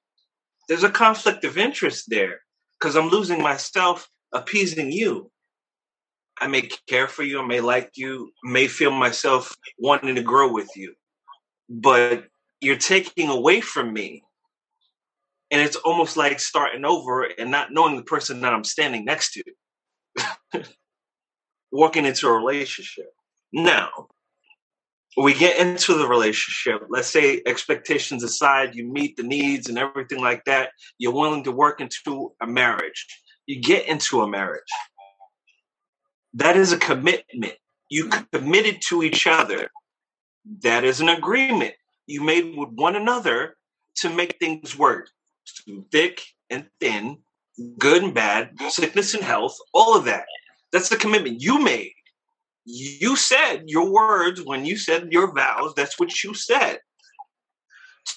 [0.68, 2.42] There's a conflict of interest there
[2.80, 5.32] because I'm losing myself appeasing you.
[6.40, 10.52] I may care for you, I may like you, may feel myself wanting to grow
[10.52, 10.94] with you,
[11.70, 12.26] but
[12.62, 14.24] you're taking away from me
[15.52, 19.34] and it's almost like starting over and not knowing the person that I'm standing next
[19.34, 19.44] to.
[21.72, 23.12] Walking into a relationship.
[23.52, 23.90] Now,
[25.18, 26.84] we get into the relationship.
[26.90, 30.70] Let's say expectations aside, you meet the needs and everything like that.
[30.98, 33.08] You're willing to work into a marriage.
[33.48, 34.62] You get into a marriage.
[36.34, 37.54] That is a commitment.
[37.90, 38.38] You mm-hmm.
[38.38, 39.70] committed to each other.
[40.62, 41.74] That is an agreement
[42.08, 43.56] you made with one another
[43.98, 45.10] to make things work
[45.92, 47.18] thick and thin,
[47.78, 50.26] good and bad, sickness and health, all of that.
[50.72, 51.94] That's the commitment you made.
[52.66, 56.80] You said your words when you said your vows, that's what you said.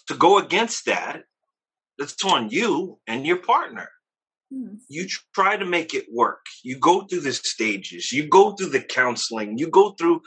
[0.08, 1.22] To go against that,
[1.98, 3.88] that's on you and your partner.
[4.52, 4.74] Hmm.
[4.88, 6.44] You try to make it work.
[6.62, 10.20] You go through the stages, you go through the counseling, you go through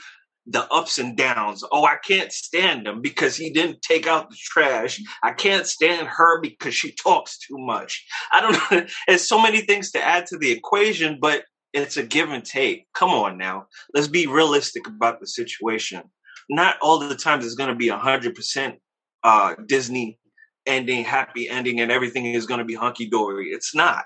[0.46, 1.64] the ups and downs.
[1.72, 5.00] Oh, I can't stand him because he didn't take out the trash.
[5.22, 8.04] I can't stand her because she talks too much.
[8.32, 8.86] I don't know.
[9.06, 12.86] There's so many things to add to the equation, but it's a give and take.
[12.94, 13.66] Come on now.
[13.92, 16.02] Let's be realistic about the situation.
[16.48, 18.76] Not all the times it's going to be 100%
[19.24, 20.18] uh, Disney
[20.66, 23.48] ending, happy ending, and everything is going to be hunky dory.
[23.48, 24.04] It's not.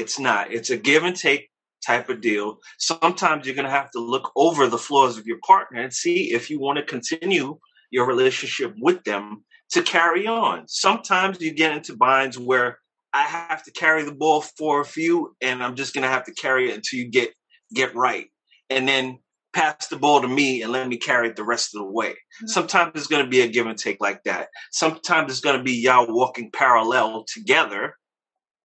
[0.00, 0.52] It's not.
[0.52, 1.50] It's a give and take
[1.86, 2.58] type of deal.
[2.78, 6.32] Sometimes you're going to have to look over the flaws of your partner and see
[6.32, 7.58] if you want to continue
[7.90, 10.66] your relationship with them to carry on.
[10.68, 12.78] Sometimes you get into binds where
[13.12, 16.24] I have to carry the ball for a few and I'm just going to have
[16.24, 17.30] to carry it until you get
[17.72, 18.26] get right.
[18.68, 19.18] And then
[19.52, 22.10] pass the ball to me and let me carry it the rest of the way.
[22.10, 22.46] Mm-hmm.
[22.46, 24.48] Sometimes it's going to be a give and take like that.
[24.70, 27.94] Sometimes it's going to be y'all walking parallel together,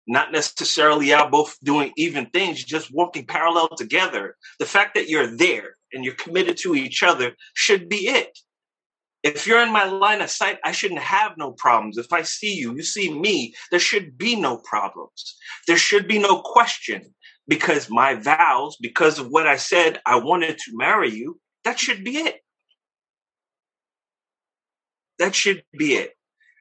[0.07, 4.35] not necessarily y'all both doing even things, just walking parallel together.
[4.59, 8.37] The fact that you're there and you're committed to each other should be it.
[9.23, 11.97] If you're in my line of sight, I shouldn't have no problems.
[11.97, 15.37] If I see you, you see me, there should be no problems.
[15.65, 17.15] There should be no question
[17.47, 21.39] because my vows, because of what I said, I wanted to marry you.
[21.63, 22.41] That should be it.
[25.19, 26.13] That should be it.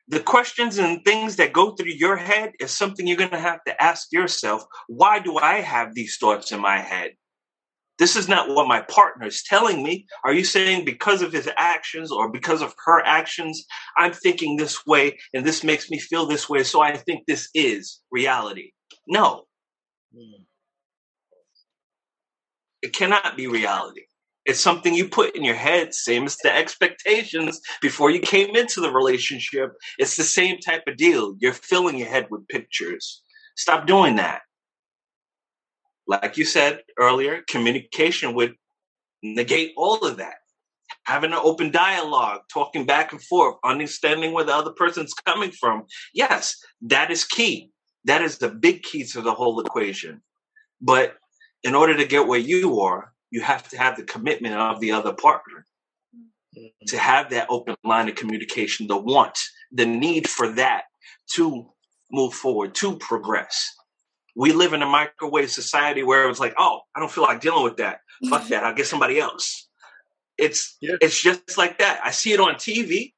[0.09, 3.62] The questions and things that go through your head is something you're going to have
[3.64, 4.64] to ask yourself.
[4.88, 7.12] Why do I have these thoughts in my head?
[7.98, 10.07] This is not what my partner is telling me.
[10.24, 13.64] Are you saying because of his actions or because of her actions,
[13.96, 17.48] I'm thinking this way and this makes me feel this way, so I think this
[17.55, 18.72] is reality?
[19.07, 19.44] No.
[20.16, 20.46] Mm.
[22.82, 24.03] It cannot be reality.
[24.45, 28.80] It's something you put in your head, same as the expectations before you came into
[28.80, 29.72] the relationship.
[29.99, 31.36] It's the same type of deal.
[31.38, 33.22] You're filling your head with pictures.
[33.57, 34.43] Stop doing that
[36.07, 38.55] like you said earlier, communication would
[39.22, 40.34] negate all of that.
[41.05, 45.84] Having an open dialogue, talking back and forth, understanding where the other person's coming from.
[46.14, 47.70] Yes, that is key.
[48.05, 50.22] That is the big key to the whole equation.
[50.80, 51.16] But
[51.62, 54.93] in order to get where you are, you have to have the commitment of the
[54.93, 55.66] other partner
[56.57, 56.66] mm-hmm.
[56.87, 59.37] to have that open line of communication, the want,
[59.72, 60.85] the need for that
[61.35, 61.66] to
[62.12, 63.74] move forward, to progress
[64.35, 67.64] we live in a microwave society where it's like, oh, I don't feel like dealing
[67.64, 68.01] with that.
[68.30, 68.64] Fuck that.
[68.64, 69.68] I'll get somebody else.
[70.39, 70.95] It's yeah.
[71.01, 72.01] it's just like that.
[72.03, 73.12] I see it on TV.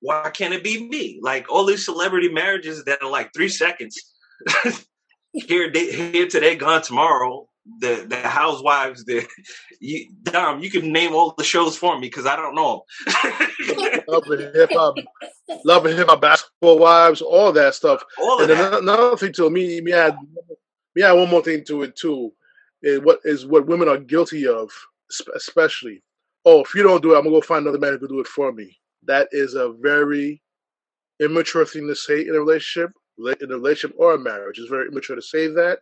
[0.00, 1.18] Why can't it be me?
[1.22, 3.98] Like all these celebrity marriages that are like three seconds.
[5.32, 7.48] here, here today, gone tomorrow.
[7.78, 9.26] The the housewives, the
[9.80, 14.00] you, Dom, you can name all the shows for me because I don't know them.
[14.08, 14.94] love and hip hop,
[15.64, 18.04] love and hip hop, basketball wives, all that stuff.
[18.20, 18.80] All and that.
[18.80, 20.16] another thing to me, me add
[20.94, 22.32] yeah, one more thing to it too.
[22.82, 24.70] Is what is what women are guilty of,
[25.34, 26.02] especially.
[26.44, 28.20] Oh, if you don't do it, I'm gonna go find another man who can do
[28.20, 28.78] it for me.
[29.04, 30.42] That is a very
[31.20, 34.58] immature thing to say in a relationship, in a relationship or a marriage.
[34.58, 35.80] It's very immature to say that,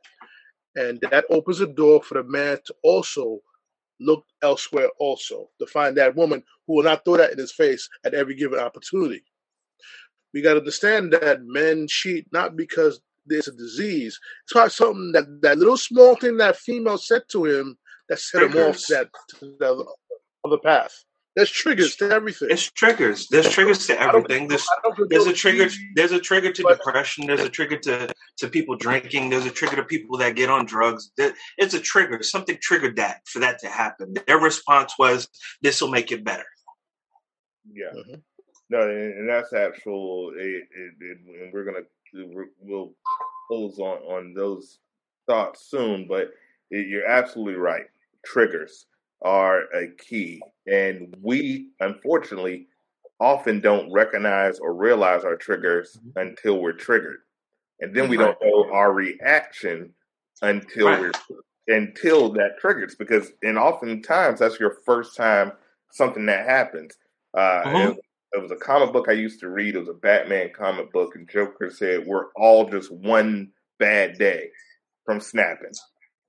[0.77, 3.41] and that opens the door for the man to also
[4.01, 7.89] look elsewhere, also to find that woman who will not throw that in his face
[8.05, 9.25] at every given opportunity.
[10.33, 14.19] We got to understand that men cheat not because there's a disease.
[14.45, 18.43] It's probably something that that little small thing that female said to him that set
[18.43, 19.09] him off that,
[19.41, 19.87] that
[20.45, 21.05] other path.
[21.39, 22.49] There's triggers to everything.
[22.51, 23.29] It's triggers.
[23.29, 24.49] There's triggers to everything.
[24.49, 24.67] There's
[25.09, 25.69] there's a trigger.
[25.95, 27.29] There's a trigger to depression.
[27.29, 29.31] There's a trigger to to people drinking.
[29.31, 31.13] There's a trigger to people that get on drugs.
[31.57, 32.21] It's a trigger.
[32.25, 34.17] Something triggered that for that to happen.
[34.27, 35.29] Their response was,
[35.63, 36.47] "This will make it better."
[37.73, 37.93] Yeah.
[37.95, 38.15] Mm-hmm.
[38.71, 40.33] No, and, that's actual.
[40.37, 41.87] It, it, it, and we're gonna
[42.61, 42.95] we'll
[43.47, 44.81] close on on those
[45.29, 46.09] thoughts soon.
[46.09, 46.33] But
[46.73, 47.87] you're absolutely right.
[48.27, 48.87] Triggers
[49.23, 52.67] are a key, and we unfortunately
[53.21, 56.29] often don't recognize or realize our triggers mm-hmm.
[56.29, 57.21] until we're triggered,
[57.81, 58.37] and then we right.
[58.41, 59.93] don't know our reaction
[60.43, 61.01] until right.
[61.01, 65.53] we're until that triggers because and oftentimes that's your first time
[65.91, 66.97] something that happens.
[67.35, 67.99] Uh, mm-hmm
[68.33, 69.75] it was a comic book I used to read.
[69.75, 74.51] It was a Batman comic book, and Joker said, "We're all just one bad day
[75.05, 75.73] from snapping."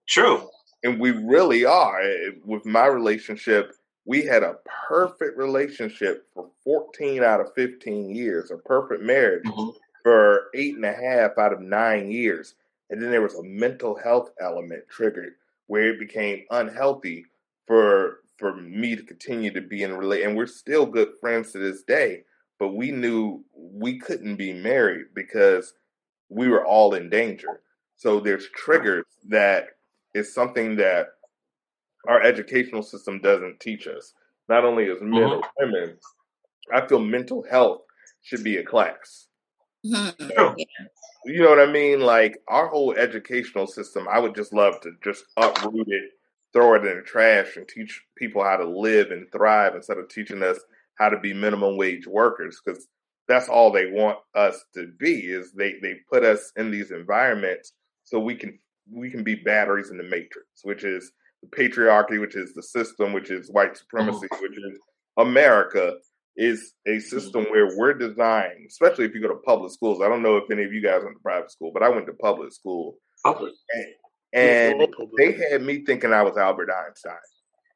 [0.07, 0.47] True,
[0.84, 2.01] and we really are.
[2.45, 3.73] With my relationship,
[4.05, 4.57] we had a
[4.88, 9.69] perfect relationship for 14 out of 15 years, a perfect marriage mm-hmm.
[10.03, 12.55] for eight and a half out of nine years,
[12.89, 15.34] and then there was a mental health element triggered
[15.67, 17.25] where it became unhealthy
[17.67, 21.51] for for me to continue to be in a relate and we're still good friends
[21.51, 22.23] to this day
[22.57, 25.73] but we knew we couldn't be married because
[26.30, 27.61] we were all in danger
[27.95, 29.67] so there's triggers that
[30.14, 31.07] is something that
[32.07, 34.14] our educational system doesn't teach us.
[34.47, 35.41] Not only as men mm-hmm.
[35.41, 35.97] or women
[36.74, 37.82] i feel mental health
[38.22, 39.28] should be a class.
[39.86, 40.53] Mm-hmm.
[41.26, 42.01] you know what i mean?
[42.01, 46.12] Like our whole educational system i would just love to just uproot it
[46.51, 50.10] throw it in the trash and teach people how to live and thrive instead of
[50.10, 50.60] teaching us
[50.95, 52.88] how to be minimum wage workers because
[53.28, 57.74] that's all they want us to be is they they put us in these environments
[58.03, 58.57] so we can
[58.91, 61.11] we can be batteries in the matrix which is
[61.41, 64.43] the patriarchy which is the system which is white supremacy mm-hmm.
[64.43, 64.79] which is
[65.17, 65.93] america
[66.35, 67.51] is a system mm-hmm.
[67.51, 70.63] where we're designed especially if you go to public schools i don't know if any
[70.63, 73.53] of you guys went to private school but i went to public school public
[74.33, 74.87] and
[75.17, 77.13] they had me thinking I was Albert Einstein.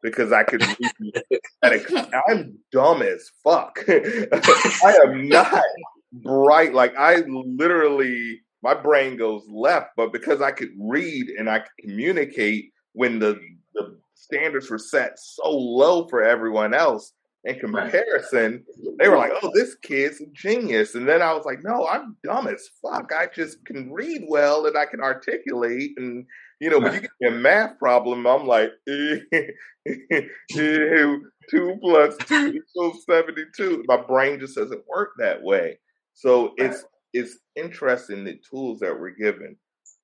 [0.01, 0.63] because I could
[1.63, 3.79] I'm dumb as fuck.
[3.87, 5.63] I am not
[6.11, 6.73] bright.
[6.73, 11.77] Like I literally, my brain goes left, but because I could read and I could
[11.81, 13.39] communicate when the
[13.73, 17.11] the standards were set so low for everyone else,
[17.45, 18.63] in comparison,
[18.99, 22.15] they were like, "Oh, this kid's a genius," and then I was like, "No, I'm
[22.23, 23.11] dumb as fuck.
[23.13, 26.25] I just can read well and I can articulate, and
[26.61, 29.21] you know, when you get a math problem, I'm like, two
[31.81, 33.83] plus two equals seventy-two.
[33.87, 35.79] My brain just doesn't work that way.
[36.13, 39.55] So it's it's interesting the tools that we're given.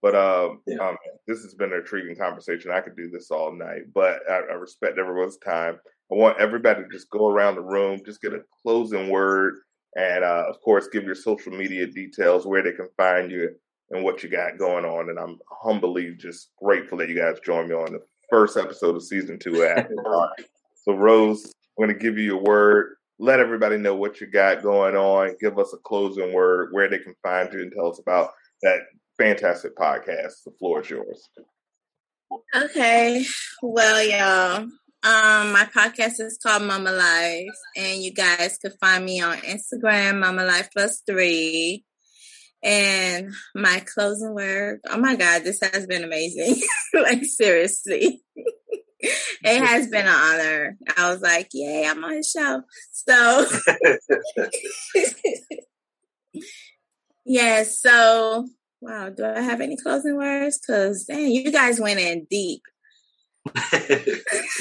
[0.02, 0.78] But um, yeah.
[0.78, 0.96] um,
[1.28, 2.72] this has been an intriguing conversation.
[2.72, 5.78] I could do this all night, but I, I respect everyone's time.
[6.12, 9.56] I want everybody to just go around the room, just get a closing word,
[9.96, 13.50] and uh, of course, give your social media details, where they can find you,
[13.92, 15.10] and what you got going on.
[15.10, 19.04] And I'm humbly just grateful that you guys joined me on the first episode of
[19.04, 19.56] season two.
[20.76, 22.96] so, Rose, I'm going to give you a word.
[23.20, 25.36] Let everybody know what you got going on.
[25.42, 28.30] Give us a closing word, where they can find you, and tell us about
[28.62, 28.80] that
[29.18, 30.44] fantastic podcast.
[30.46, 31.30] The floor is yours.
[32.56, 33.26] Okay.
[33.62, 34.70] Well, y'all,
[35.04, 40.20] um, my podcast is called Mama Life, and you guys could find me on Instagram,
[40.20, 41.84] Mama Life Plus Three.
[42.62, 46.62] And my closing word, oh my God, this has been amazing.
[46.94, 48.22] like, seriously.
[49.44, 50.78] it has been an honor.
[50.98, 52.64] I was like, yay, I'm on the show.
[52.92, 53.46] So,
[57.26, 58.48] yeah, so,
[58.82, 60.60] wow, do I have any closing words?
[60.60, 62.62] Because, dang, you guys went in deep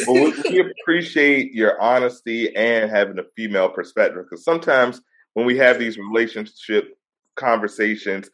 [0.07, 5.01] well, we, appreciate your honesty and having a female perspective because sometimes
[5.35, 6.97] when we have these relationship
[7.37, 8.31] conversations,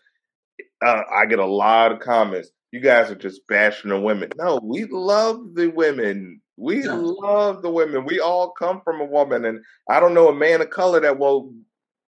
[0.84, 2.50] uh, I get a lot of comments.
[2.74, 4.30] You guys are just bashing the women.
[4.36, 6.40] No, we love the women.
[6.56, 8.04] We love the women.
[8.04, 11.16] We all come from a woman, and I don't know a man of color that
[11.16, 11.54] will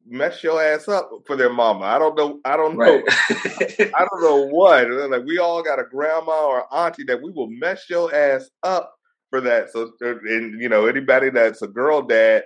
[0.04, 1.84] mess your ass up for their mama.
[1.84, 2.40] I don't know.
[2.44, 2.96] I don't know.
[2.96, 3.04] Right.
[3.94, 4.90] I don't know what.
[4.90, 8.92] Like we all got a grandma or auntie that we will mess your ass up
[9.30, 9.70] for that.
[9.70, 12.42] So, and you know, anybody that's a girl dad,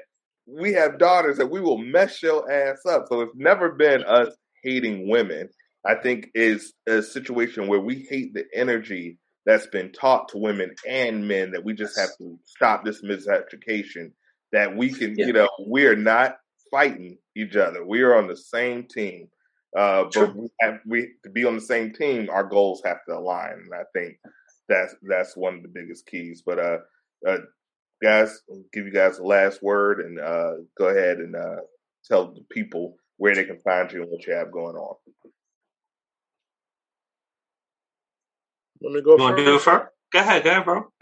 [0.46, 3.06] we have daughters that we will mess your ass up.
[3.08, 5.48] So it's never been us hating women.
[5.84, 10.74] I think is a situation where we hate the energy that's been taught to women
[10.86, 14.12] and men that we just have to stop this miseducation
[14.52, 15.26] that we can, yeah.
[15.26, 16.36] you know, we're not
[16.70, 17.84] fighting each other.
[17.84, 19.28] We are on the same team.
[19.76, 23.16] Uh, but we, have, we to be on the same team, our goals have to
[23.16, 24.16] align, and I think
[24.68, 26.42] that's that's one of the biggest keys.
[26.44, 26.78] But uh,
[27.24, 27.38] uh
[28.02, 31.60] guys, I'll give you guys the last word, and uh, go ahead and uh,
[32.04, 34.96] tell the people where they can find you and what you have going on.
[38.82, 39.16] Let me go.
[39.16, 39.86] You want to do it first?
[40.12, 40.92] Go ahead, go ahead, bro.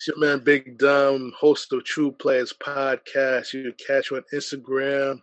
[0.00, 3.54] It's your man Big Dom, host of True Players Podcast.
[3.54, 5.20] You can catch on Instagram,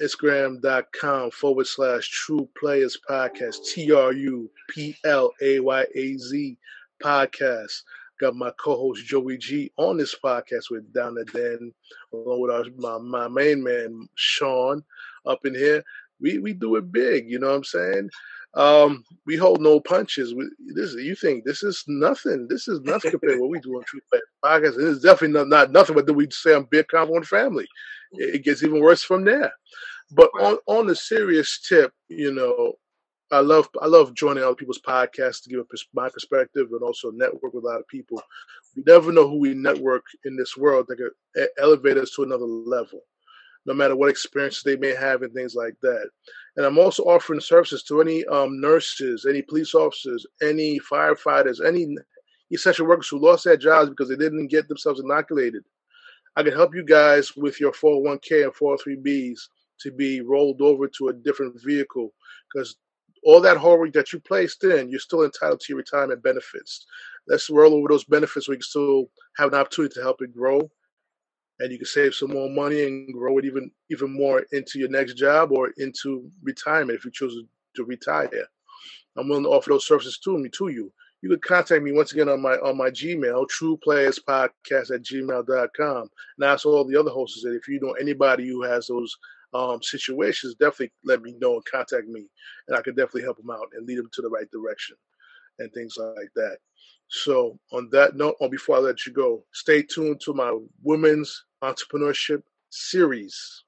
[0.00, 6.56] Instagram.com forward slash True Players Podcast, T R U P L A Y A Z
[7.02, 7.82] Podcast.
[8.20, 11.72] Got my co-host Joey G on this podcast with Down the Den,
[12.12, 14.84] along with our, my my main man Sean
[15.26, 15.82] up in here.
[16.20, 18.10] We we do it big, you know what I'm saying?
[18.54, 20.34] Um, we hold no punches.
[20.34, 22.48] We, this you think this is nothing.
[22.48, 24.78] This is nothing compared to what we do on True Play Podcast.
[24.78, 25.94] It is definitely not, not nothing.
[25.94, 27.66] But then we say on Big Combo Family,
[28.12, 29.52] it, it, gets even worse from there.
[30.10, 32.74] But on on the serious tip, you know,
[33.30, 37.10] I love I love joining other people's podcasts to give a, my perspective and also
[37.10, 38.22] network with a lot of people.
[38.74, 42.44] We never know who we network in this world that could elevate us to another
[42.44, 43.02] level
[43.68, 46.08] no matter what experiences they may have and things like that.
[46.56, 51.94] And I'm also offering services to any um, nurses, any police officers, any firefighters, any
[52.50, 55.62] essential workers who lost their jobs because they didn't get themselves inoculated.
[56.34, 59.38] I can help you guys with your 401k and 403bs
[59.82, 62.14] to be rolled over to a different vehicle
[62.52, 62.76] because
[63.22, 66.86] all that hard work that you placed in, you're still entitled to your retirement benefits.
[67.26, 70.34] Let's roll over those benefits so we can still have an opportunity to help it
[70.34, 70.70] grow
[71.60, 74.88] and you can save some more money and grow it even even more into your
[74.88, 77.42] next job or into retirement if you choose
[77.76, 78.46] to retire.
[79.16, 80.92] I'm willing to offer those services to me to you.
[81.22, 86.10] You can contact me once again on my on my Gmail, trueplayerspodcast at gmail.com.
[86.38, 89.16] And ask all the other hosts that if you know anybody who has those
[89.52, 92.26] um, situations, definitely let me know and contact me.
[92.68, 94.96] And I can definitely help them out and lead them to the right direction
[95.58, 96.58] and things like that.
[97.08, 101.44] So on that note, or before I let you go, stay tuned to my women's
[101.62, 103.64] entrepreneurship series.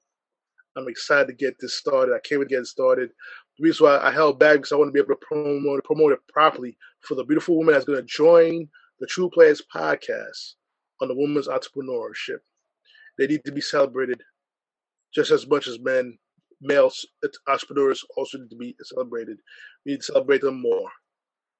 [0.77, 2.13] I'm excited to get this started.
[2.13, 3.09] I can't wait to get it started.
[3.57, 6.13] The reason why I held back because I want to be able to promote, promote
[6.13, 8.67] it properly for the beautiful woman that's going to join
[8.99, 10.53] the True Players podcast
[11.01, 12.39] on the women's entrepreneurship.
[13.17, 14.21] They need to be celebrated
[15.13, 16.17] just as much as men.
[16.61, 16.91] Male
[17.47, 19.39] entrepreneurs also need to be celebrated.
[19.83, 20.89] We need to celebrate them more.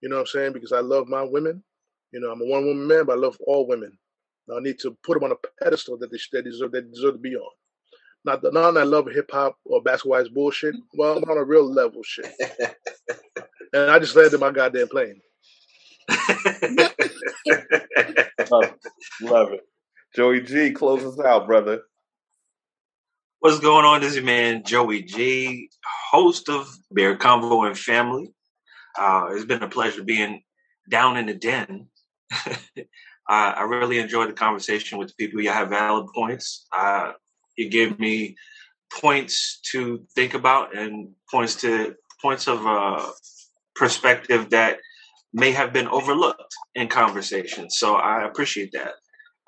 [0.02, 0.54] You know what I'm saying?
[0.54, 1.64] Because I love my women.
[2.12, 3.98] You know, I'm a one woman man, but I love all women.
[4.54, 6.72] I need to put them on a pedestal that they, they deserve.
[6.72, 7.52] They deserve to be on.
[8.26, 10.76] Not the not I love hip hop or basketball is bullshit.
[10.94, 12.32] Well, I'm on a real level shit.
[13.74, 15.22] and I just landed my goddamn plane.
[18.52, 18.80] love, it.
[19.22, 19.62] love it.
[20.16, 21.82] Joey G, close us out, brother.
[23.40, 24.02] What's going on?
[24.02, 25.70] This is your man Joey G,
[26.12, 28.34] host of Bear Convo and Family.
[29.00, 30.44] Uh, it's been a pleasure being
[30.90, 31.88] down in the den.
[33.28, 35.42] I, I, really enjoyed the conversation with people.
[35.42, 36.66] You have valid points.
[36.72, 37.12] Uh,
[37.58, 38.36] you give me
[38.92, 43.06] points to think about and points to points of uh,
[43.76, 44.80] perspective that
[45.34, 47.70] may have been overlooked in conversation.
[47.70, 48.94] So I appreciate that.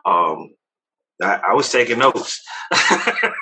[0.06, 0.54] Um,
[1.22, 2.42] I, I, was taking notes.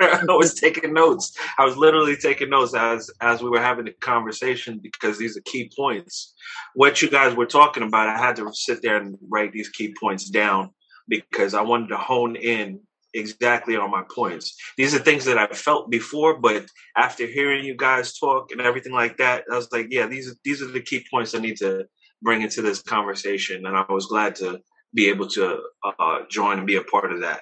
[0.30, 1.34] I was taking notes.
[1.60, 5.42] I was literally taking notes as as we were having the conversation because these are
[5.42, 6.34] key points.
[6.74, 9.94] What you guys were talking about, I had to sit there and write these key
[10.00, 10.72] points down
[11.08, 12.80] because I wanted to hone in
[13.14, 14.56] exactly on my points.
[14.78, 16.66] These are things that I felt before, but
[16.98, 20.36] after hearing you guys talk and everything like that, I was like, yeah, these are
[20.44, 21.86] these are the key points I need to
[22.24, 24.62] bring into this conversation, and I was glad to
[24.94, 25.60] be able to
[26.00, 27.42] uh, join and be a part of that.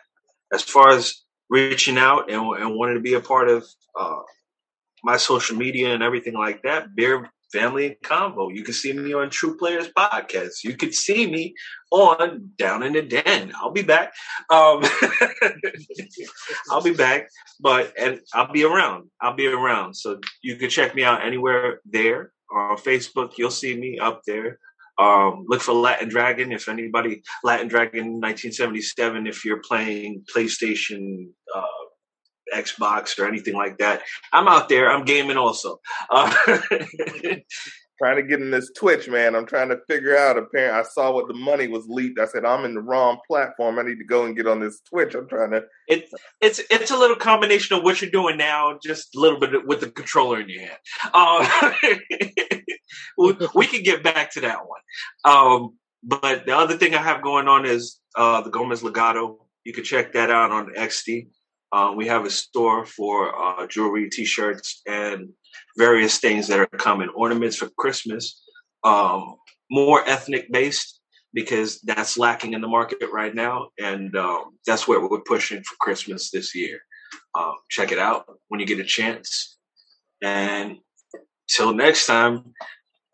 [0.51, 3.65] As far as reaching out and, and wanting to be a part of
[3.99, 4.19] uh,
[5.03, 8.53] my social media and everything like that, Bear Family and Convo.
[8.53, 10.63] You can see me on True Players Podcast.
[10.63, 11.55] You can see me
[11.91, 13.51] on Down in the Den.
[13.55, 14.13] I'll be back.
[14.49, 14.83] Um,
[16.69, 17.29] I'll be back,
[17.59, 19.09] but and I'll be around.
[19.21, 19.95] I'll be around.
[19.95, 23.37] So you can check me out anywhere there on Facebook.
[23.37, 24.59] You'll see me up there.
[24.99, 26.51] Um, look for Latin Dragon.
[26.51, 31.63] If anybody, Latin Dragon 1977, if you're playing PlayStation, uh,
[32.53, 34.01] Xbox, or anything like that,
[34.33, 34.91] I'm out there.
[34.91, 35.79] I'm gaming also.
[36.09, 36.33] Uh,
[37.99, 39.35] trying to get in this Twitch, man.
[39.35, 40.37] I'm trying to figure out.
[40.37, 42.19] Apparently, I saw what the money was leaked.
[42.19, 43.77] I said, I'm in the wrong platform.
[43.77, 45.13] I need to go and get on this Twitch.
[45.13, 45.63] I'm trying to.
[45.87, 49.67] It's it's it's a little combination of what you're doing now, just a little bit
[49.67, 50.77] with the controller in your hand.
[51.13, 51.73] Uh,
[53.17, 54.81] we, can get back to that one.
[55.25, 59.45] Um, but the other thing I have going on is uh, the Gomez Legato.
[59.63, 61.27] You can check that out on Etsy.
[61.71, 65.29] Uh, we have a store for uh, jewelry, T-shirts, and
[65.77, 67.09] various things that are coming.
[67.09, 68.41] Ornaments for Christmas,
[68.83, 69.35] um,
[69.69, 70.99] more ethnic based
[71.33, 75.75] because that's lacking in the market right now, and um, that's what we're pushing for
[75.79, 76.79] Christmas this year.
[77.37, 79.57] Um, check it out when you get a chance.
[80.23, 80.77] And
[81.47, 82.53] till next time,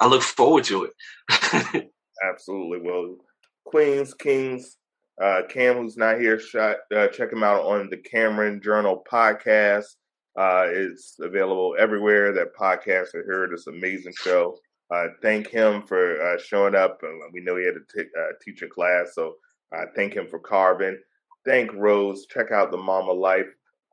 [0.06, 1.92] I look forward to it.
[2.24, 2.88] Absolutely.
[2.88, 3.16] Well,
[3.64, 4.78] Queens, Kings,
[5.20, 9.96] uh, Cam, who's not here, shot, uh, check him out on the Cameron Journal podcast.
[10.38, 13.52] Uh, it's available everywhere that podcasts are heard.
[13.52, 14.60] It's an amazing show.
[14.94, 17.02] Uh, thank him for uh, showing up.
[17.34, 19.34] We know he had to t- uh, teach a class, so
[19.74, 21.00] I thank him for carving.
[21.48, 22.28] Thank Rose.
[22.28, 23.50] Check out the Mama Life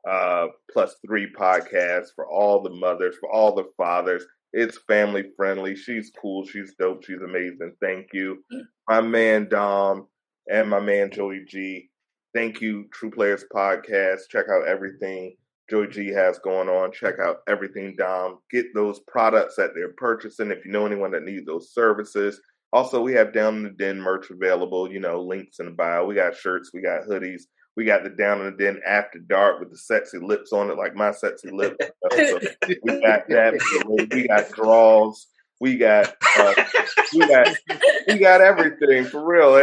[0.07, 4.23] uh, Plus Three podcast for all the mothers, for all the fathers.
[4.53, 5.75] It's family friendly.
[5.75, 6.45] She's cool.
[6.45, 7.03] She's dope.
[7.03, 7.75] She's amazing.
[7.81, 8.43] Thank you.
[8.53, 8.61] Mm.
[8.87, 10.07] My man Dom
[10.49, 11.89] and my man Joey G.
[12.35, 14.21] Thank you, True Players Podcast.
[14.29, 15.35] Check out everything
[15.69, 16.91] Joey G has going on.
[16.91, 18.39] Check out everything Dom.
[18.51, 22.39] Get those products that they're purchasing if you know anyone that needs those services.
[22.71, 24.91] Also, we have Down in the Den merch available.
[24.91, 26.05] You know, links in the bio.
[26.05, 27.43] We got shirts, we got hoodies,
[27.75, 30.77] we got the Down in the Den After Dark with the sexy lips on it,
[30.77, 31.77] like my sexy lips.
[32.11, 32.39] so
[32.83, 34.05] we got that.
[34.11, 35.27] We got draws.
[35.59, 36.53] We got uh,
[37.13, 37.47] we got
[38.07, 39.55] we got everything for real.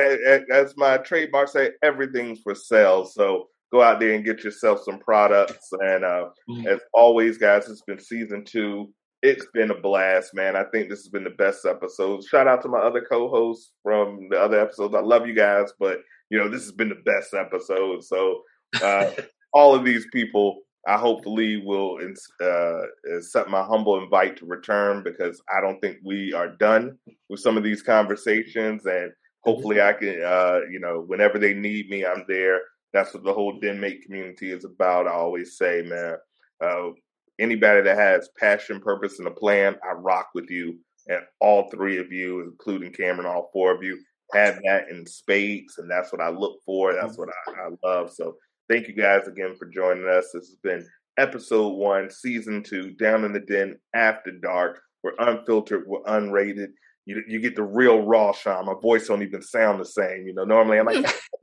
[0.50, 3.04] As my trademark say, everything's for sale.
[3.04, 5.68] So go out there and get yourself some products.
[5.72, 6.66] And uh, mm-hmm.
[6.66, 8.92] as always, guys, it's been season two.
[9.22, 10.56] It's been a blast, man.
[10.56, 12.24] I think this has been the best episode.
[12.24, 14.94] Shout out to my other co-hosts from the other episodes.
[14.94, 15.98] I love you guys, but
[16.30, 18.04] you know this has been the best episode.
[18.04, 18.42] So
[18.82, 19.10] uh,
[19.52, 21.98] all of these people I hopefully will
[22.40, 22.80] uh,
[23.14, 26.98] accept my humble invite to return because I don't think we are done
[27.28, 29.12] with some of these conversations, and
[29.44, 32.62] hopefully I can, uh, you know, whenever they need me, I'm there.
[32.92, 35.06] That's what the whole Denmate community is about.
[35.06, 36.16] I always say, man,
[36.64, 36.90] uh,
[37.38, 40.78] anybody that has passion, purpose, and a plan, I rock with you.
[41.08, 43.98] And all three of you, including Cameron, all four of you,
[44.34, 46.94] have that in spades, and that's what I look for.
[46.94, 47.22] That's mm-hmm.
[47.22, 48.12] what I, I love.
[48.12, 48.36] So
[48.70, 50.30] Thank you guys again for joining us.
[50.32, 50.86] This has been
[51.18, 54.80] episode one, season two, Down in the Den After Dark.
[55.02, 56.68] We're unfiltered, we're unrated.
[57.04, 58.66] you you get the real raw Sean.
[58.66, 60.24] My voice don't even sound the same.
[60.24, 61.04] You know, normally I'm like,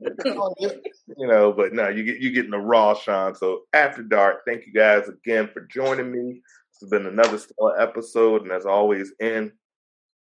[0.58, 3.34] you know, but no, you get you getting the raw Sean.
[3.34, 6.40] So after dark, thank you guys again for joining me.
[6.72, 9.52] This has been another stellar episode, and as always, in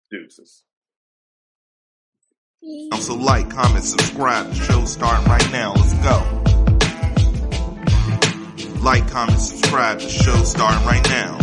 [0.08, 0.62] deuces.
[2.62, 4.46] So like, comment, subscribe.
[4.46, 5.74] The show's starting right now.
[5.74, 6.22] Let's go.
[8.80, 9.98] Like, comment, subscribe.
[9.98, 11.41] The show's starting right now.